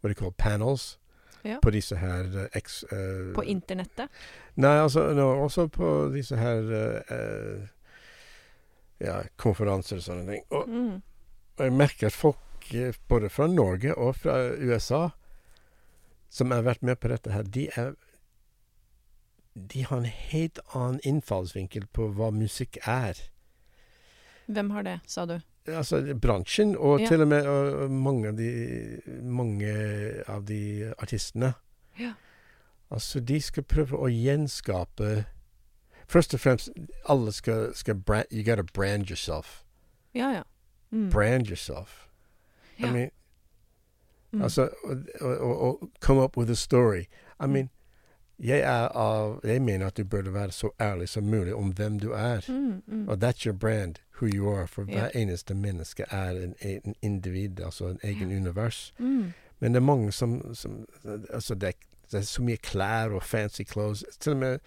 [0.00, 0.98] hva they call panels
[1.44, 1.58] Ja.
[1.62, 4.08] på disse her uh, ex, uh, På internettet?
[4.56, 7.68] Nei, altså no, også på disse her eh, eh,
[9.06, 10.42] ja, konferanser og sånne ting.
[10.50, 11.02] Og Mm.
[11.58, 15.08] og jeg merker at folk eh, både fra Norge og fra USA
[16.30, 17.94] som har vært med på dette her, de er
[19.56, 23.14] De har en helt annen innfallsvinkel på hva musikk er.
[24.48, 25.38] Hvem har det, sa du?
[25.68, 27.06] Altså bransjen, og Ja.
[27.08, 29.72] til og med og mange av de Mange
[30.28, 31.54] av de artistene.
[32.00, 32.12] Ja.
[32.90, 35.24] Altså, de skal prøve å gjenskape
[36.08, 36.68] Først og fremst,
[37.08, 39.64] alle skal, skal brand, You gotta brand yourself.
[40.14, 40.42] Ja, ja.
[40.92, 41.10] Mm.
[41.10, 42.08] Brand yourself.
[42.78, 42.86] Ja.
[42.88, 43.10] I mean,
[44.32, 44.42] Mm.
[44.42, 44.68] Altså,
[45.20, 47.06] og, come up with a story.
[47.40, 47.52] I Mm.
[47.52, 47.70] mean,
[48.38, 51.98] jeg er av Jeg mener at du burde være så ærlig som mulig om hvem
[52.00, 52.40] du er.
[52.48, 53.08] Mm, mm.
[53.08, 54.66] Og that's your brand, who you are.
[54.66, 58.94] For hver eneste menneske er en, en individ, altså en egen univers.
[58.98, 59.32] Mm.
[59.60, 60.86] Men det er mange som, som
[61.32, 61.72] Altså, det er,
[62.12, 64.04] det er så mye klær og fancy clothes.
[64.20, 64.58] Til og med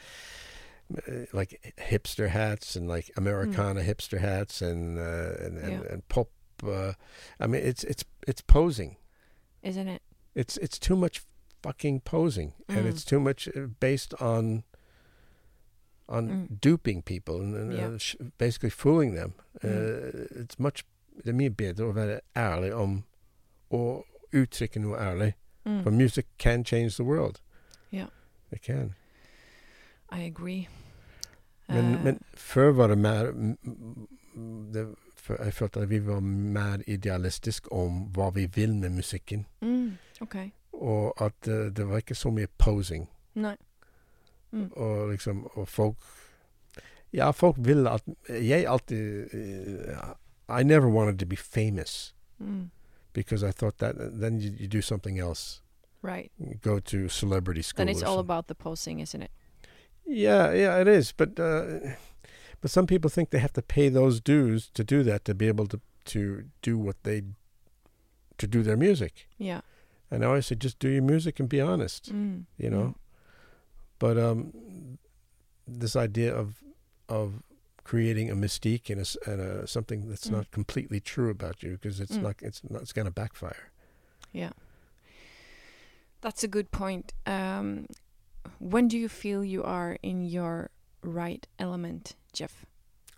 [1.08, 5.84] eh, like hipster hats and like Americana hipster hats and uh, and, and, Mm.
[5.84, 5.94] Ja.
[5.94, 6.28] and pop.
[6.64, 6.94] Uh,
[7.40, 8.98] I mean, it's it's it's posing.
[9.64, 10.02] Isn't it?
[10.36, 11.22] It's it's too much
[11.64, 12.90] fucking posing, and Mm.
[12.90, 13.48] it's too much
[13.80, 14.64] based on
[16.10, 16.60] on Mm.
[16.64, 18.28] duping people and, and Yeah.
[18.38, 19.34] basically fooling them.
[19.64, 20.84] Uh, it's much
[21.18, 23.04] Det er mye bedre å være ærlig om
[23.72, 24.04] å
[24.34, 25.34] uttrykke noe ærlig.
[25.66, 25.84] Mm.
[25.84, 27.42] For music can change the world.
[27.92, 28.06] Ja.
[28.52, 28.94] It can.
[30.12, 30.68] I agree.
[31.68, 33.32] Men, uh, men før var det mer
[34.74, 34.96] det,
[35.44, 39.46] jeg følte at vi var mer idealistisk om hva vi vil med musikken.
[39.62, 39.98] Mm.
[40.22, 40.36] OK.
[40.74, 43.10] Og at uh, det var ikke så mye posing.
[43.36, 43.56] Nei.
[44.52, 44.72] Mm.
[44.72, 45.96] Og liksom Og folk
[47.14, 52.70] Ja, folk vil at Jeg alltid eh, I never wanted to be famous Mm.
[53.14, 55.62] because I thought that then you, you do something else.
[56.02, 56.32] Right.
[56.62, 57.86] Go to celebrity school.
[57.86, 59.32] Then it's all about the posing, isn't it?
[60.06, 61.12] Yeah, yeah, it is.
[61.12, 61.80] But uh,
[62.62, 65.48] but some people think they have to pay those dues to do that to be
[65.50, 67.24] able to to do what they
[68.38, 69.28] to do their music.
[69.38, 69.62] Yeah.
[70.12, 72.12] And I always say, just do your music and be honest.
[72.14, 72.46] Mm.
[72.58, 72.94] You know.
[74.00, 74.98] But um,
[75.68, 76.56] this idea of
[77.08, 77.44] of
[77.84, 80.32] creating a mystique and a, and a something that's Mm.
[80.32, 82.22] not completely true about you because it's Mm.
[82.24, 83.72] not it's not it's going to backfire.
[84.32, 84.52] Yeah.
[86.22, 87.14] That's a good point.
[87.26, 87.88] Um,
[88.60, 90.70] when do you feel you are in your
[91.02, 92.66] right element, Jeff?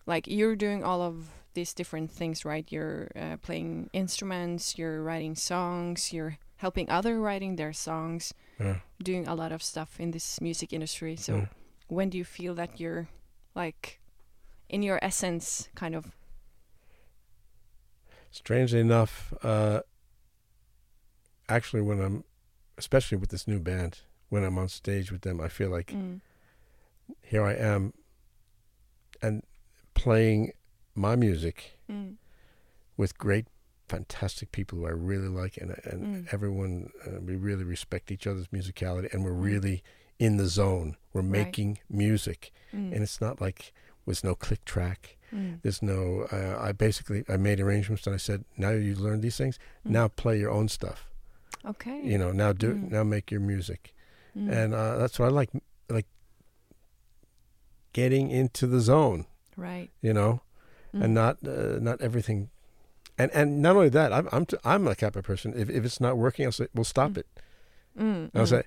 [0.06, 2.66] Like you're doing all of these different things, right?
[2.72, 8.78] You're uh, playing instruments, you're writing songs, you're helping other writing their songs, Yeah.
[9.02, 11.16] doing a lot of stuff in this music industry.
[11.16, 11.48] So Yeah.
[11.88, 13.10] when do you feel that you're
[13.56, 14.00] like
[14.70, 16.06] in your essence, kind of?
[18.32, 19.82] Strangely enough, uh,
[21.50, 22.24] actually, when I'm,
[22.78, 26.22] especially with this new band, when I'm on stage with them, I feel like Mm.
[27.24, 27.94] here I am,
[29.22, 29.44] and
[29.94, 30.54] playing
[30.96, 32.16] my music Mm.
[32.98, 33.48] with great,
[33.96, 36.34] fantastic people who I really like, and and Mm.
[36.36, 36.74] everyone
[37.06, 39.44] uh, we really respect each other's musicality, and we're Mm.
[39.52, 39.78] really
[40.26, 40.90] in the zone.
[41.14, 41.46] We're Right.
[41.46, 42.94] making music, Mm.
[42.94, 43.74] and it's not like
[44.06, 45.18] with no click track.
[45.32, 45.60] Mm.
[45.62, 46.02] There's no.
[46.32, 49.58] Uh, I basically I made arrangements, and I said, now you learned these things.
[49.86, 49.92] Mm.
[49.98, 51.00] Now play your own stuff.
[51.74, 52.00] okay.
[52.12, 52.90] You know, now do Mm.
[52.96, 53.94] now make your music,
[54.34, 55.52] and uh, that's what I like.
[55.90, 56.08] Like
[57.94, 59.26] getting into the zone.
[59.58, 59.90] right.
[60.02, 60.42] You know.
[60.94, 62.50] And not uh, not everything.
[63.22, 65.54] And and not only that, I'm I'm t- I'm the type of person.
[65.62, 67.18] If if it's not working, I'll say, "Well, stop Mm.
[67.22, 67.28] it."
[68.00, 68.32] Mm.
[68.36, 68.50] I'll mm.
[68.56, 68.64] say,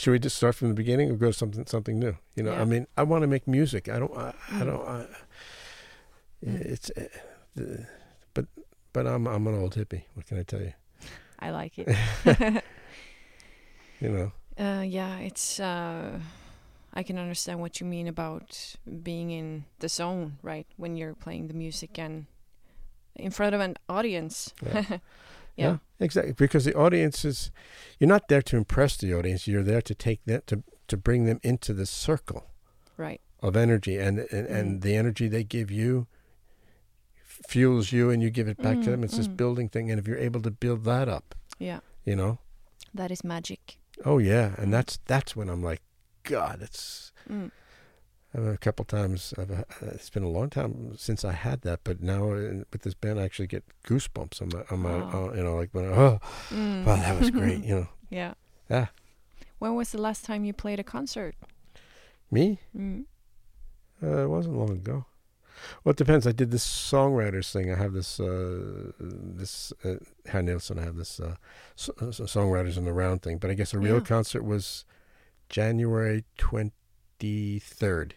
[0.00, 2.52] "Should we just start from the beginning or go to something something new?" You know,
[2.52, 2.62] Yeah.
[2.62, 3.88] I mean, I want to make music.
[3.88, 4.14] I don't.
[4.16, 4.66] I, I Mm.
[4.70, 4.84] don't.
[4.96, 5.06] I.
[6.40, 7.08] It's, uh,
[7.56, 7.86] the,
[8.34, 8.46] but
[8.92, 10.02] but I'm I'm an old hippie.
[10.14, 10.72] What can I tell you?
[11.38, 11.88] I like it.
[14.00, 14.32] You know.
[14.64, 15.58] uh, yeah, it's.
[15.60, 16.20] Uh,
[16.94, 20.66] I can understand what you mean about being in the zone, right?
[20.76, 22.26] When you're playing the music and
[23.18, 24.52] in front of an audience.
[25.58, 25.70] Yeah.
[25.70, 25.78] yeah.
[25.98, 26.34] exactly.
[26.34, 27.50] Because the audience is,
[27.98, 29.48] you're not there to impress the audience.
[29.48, 32.42] You're there to take that to to bring them into the circle.
[32.96, 33.20] Right.
[33.42, 34.82] of energy and and, and Mm.
[34.82, 36.06] the energy they give you
[37.48, 39.36] fuels you and you give it back to Mm, them it's this mm.
[39.36, 41.80] building thing and if you're able to build that up Yeah.
[42.04, 42.38] you know
[42.94, 43.78] That is magic.
[44.04, 44.72] oh yeah and Mm.
[44.72, 45.82] that's that's when i'm like
[46.24, 47.50] god it's Mm.
[48.34, 52.02] A couple times I've, uh, it's been a long time since i had that but
[52.02, 55.42] now uh, with this band i actually get goosebumps on my on my uh, you
[55.42, 56.20] know like when I, oh
[56.50, 56.84] Mm.
[56.84, 58.34] wow that was great you know yeah.
[58.70, 58.86] Yeah.
[59.58, 61.34] When was the last time you played a concert?
[62.30, 63.04] me Mm.
[64.02, 65.06] Uh, it wasn't long ago.
[65.82, 66.24] Well, it depends.
[66.26, 67.72] I did this songwriters thing.
[67.72, 69.94] I have this, uh, this uh,
[70.26, 70.78] Herr Nilsson.
[70.78, 71.34] I have this uh,
[71.74, 73.38] so, so songwriters on the round thing.
[73.38, 74.00] But I guess a real Yeah.
[74.14, 74.84] concert was
[75.48, 78.14] January twenty third.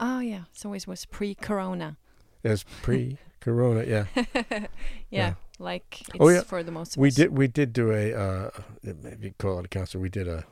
[0.00, 0.44] Oh, yeah.
[0.52, 1.96] So it was pre corona.
[2.42, 3.84] It was pre-Corona.
[3.84, 4.06] Yeah,
[4.50, 4.66] yeah,
[5.10, 5.34] Yeah.
[5.58, 6.42] Like it's Oh, yeah.
[6.42, 7.14] for the most of we us.
[7.16, 7.36] did.
[7.36, 8.14] We did do a.
[8.14, 8.50] Uh,
[8.82, 10.44] you call it a concert, we did a.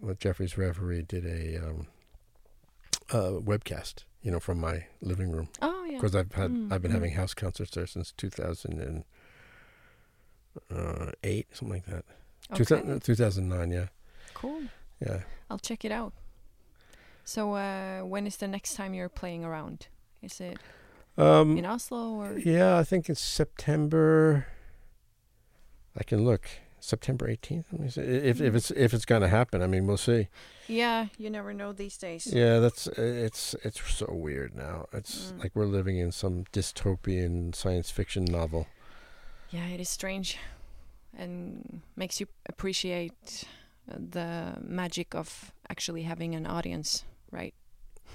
[0.00, 1.86] With Jeffrey's referee did a um,
[3.12, 4.04] uh, webcast.
[4.22, 5.48] You know, from my living room.
[5.62, 5.94] Oh, yeah.
[5.96, 6.94] because I've had Mm, I've been mm.
[6.94, 9.04] having house concerts there since 2008,
[10.72, 11.12] uh,
[11.54, 12.04] something like that.
[12.54, 12.82] Two Okay.
[12.86, 13.86] thou- 2009, yeah,
[14.34, 14.62] Cool.
[15.00, 15.20] yeah.
[15.50, 16.12] I'll check it out.
[17.28, 19.88] So, uh, when is the next time you're playing around?
[20.22, 20.58] Is it
[21.18, 22.38] Um, in Oslo or?
[22.38, 24.46] yeah, I think it's September.
[25.94, 26.48] I can look
[26.80, 27.66] September 18th.
[27.70, 28.00] Let me see.
[28.00, 28.56] If if Mm.
[28.56, 30.28] it's if it's gonna happen, I mean, we'll see.
[30.68, 32.26] Yeah, you never know these days.
[32.32, 34.86] Yeah, that's it's it's so weird now.
[34.94, 35.42] It's Mm.
[35.42, 38.68] like we're living in some dystopian science fiction novel.
[39.50, 40.38] Yeah, it is strange,
[41.12, 43.44] and makes you appreciate
[43.86, 47.54] the magic of actually having an audience, right?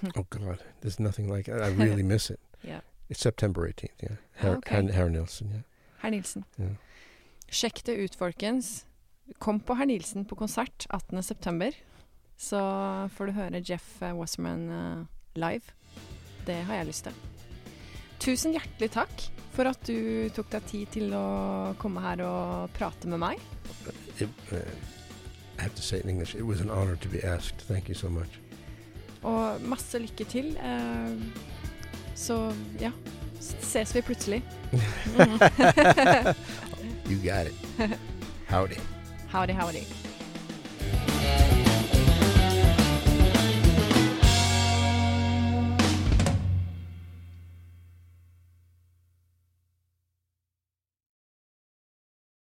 [0.17, 1.61] Oh God, there's nothing like it.
[1.61, 2.39] I really miss it.
[2.63, 2.81] Yeah.
[3.09, 3.89] It's September 18th.
[4.01, 4.75] Yeah, Herr, Okay.
[4.75, 5.61] Herr, Herr Nielsen, Yeah.
[6.01, 6.43] Herr Nilsen.
[6.59, 6.75] Yeah.
[7.51, 8.85] Sjekk det ut, folkens.
[9.39, 11.73] Kom på Herr Nilsen på konsert 18.9.
[12.37, 12.59] Så
[13.15, 15.05] får du høre Jeff eh, Wasserman uh,
[15.35, 15.61] live.
[16.47, 17.13] Det har jeg lyst til.
[18.19, 21.23] Tusen hjertelig takk for at du tok deg tid til å
[21.79, 23.39] komme her og prate med meg.
[24.19, 24.57] It, uh,
[25.59, 26.35] I have to say in English.
[26.35, 27.61] It was an honor to be asked.
[27.67, 28.39] Thank you so much.
[29.23, 30.57] Og masse lykke til.
[30.57, 31.15] eh,
[32.15, 32.91] Så ja,
[33.39, 34.43] ses vi plutselig.
[37.09, 37.55] You got it.
[38.49, 38.75] Howdy.
[39.31, 39.83] Howdy, howdy.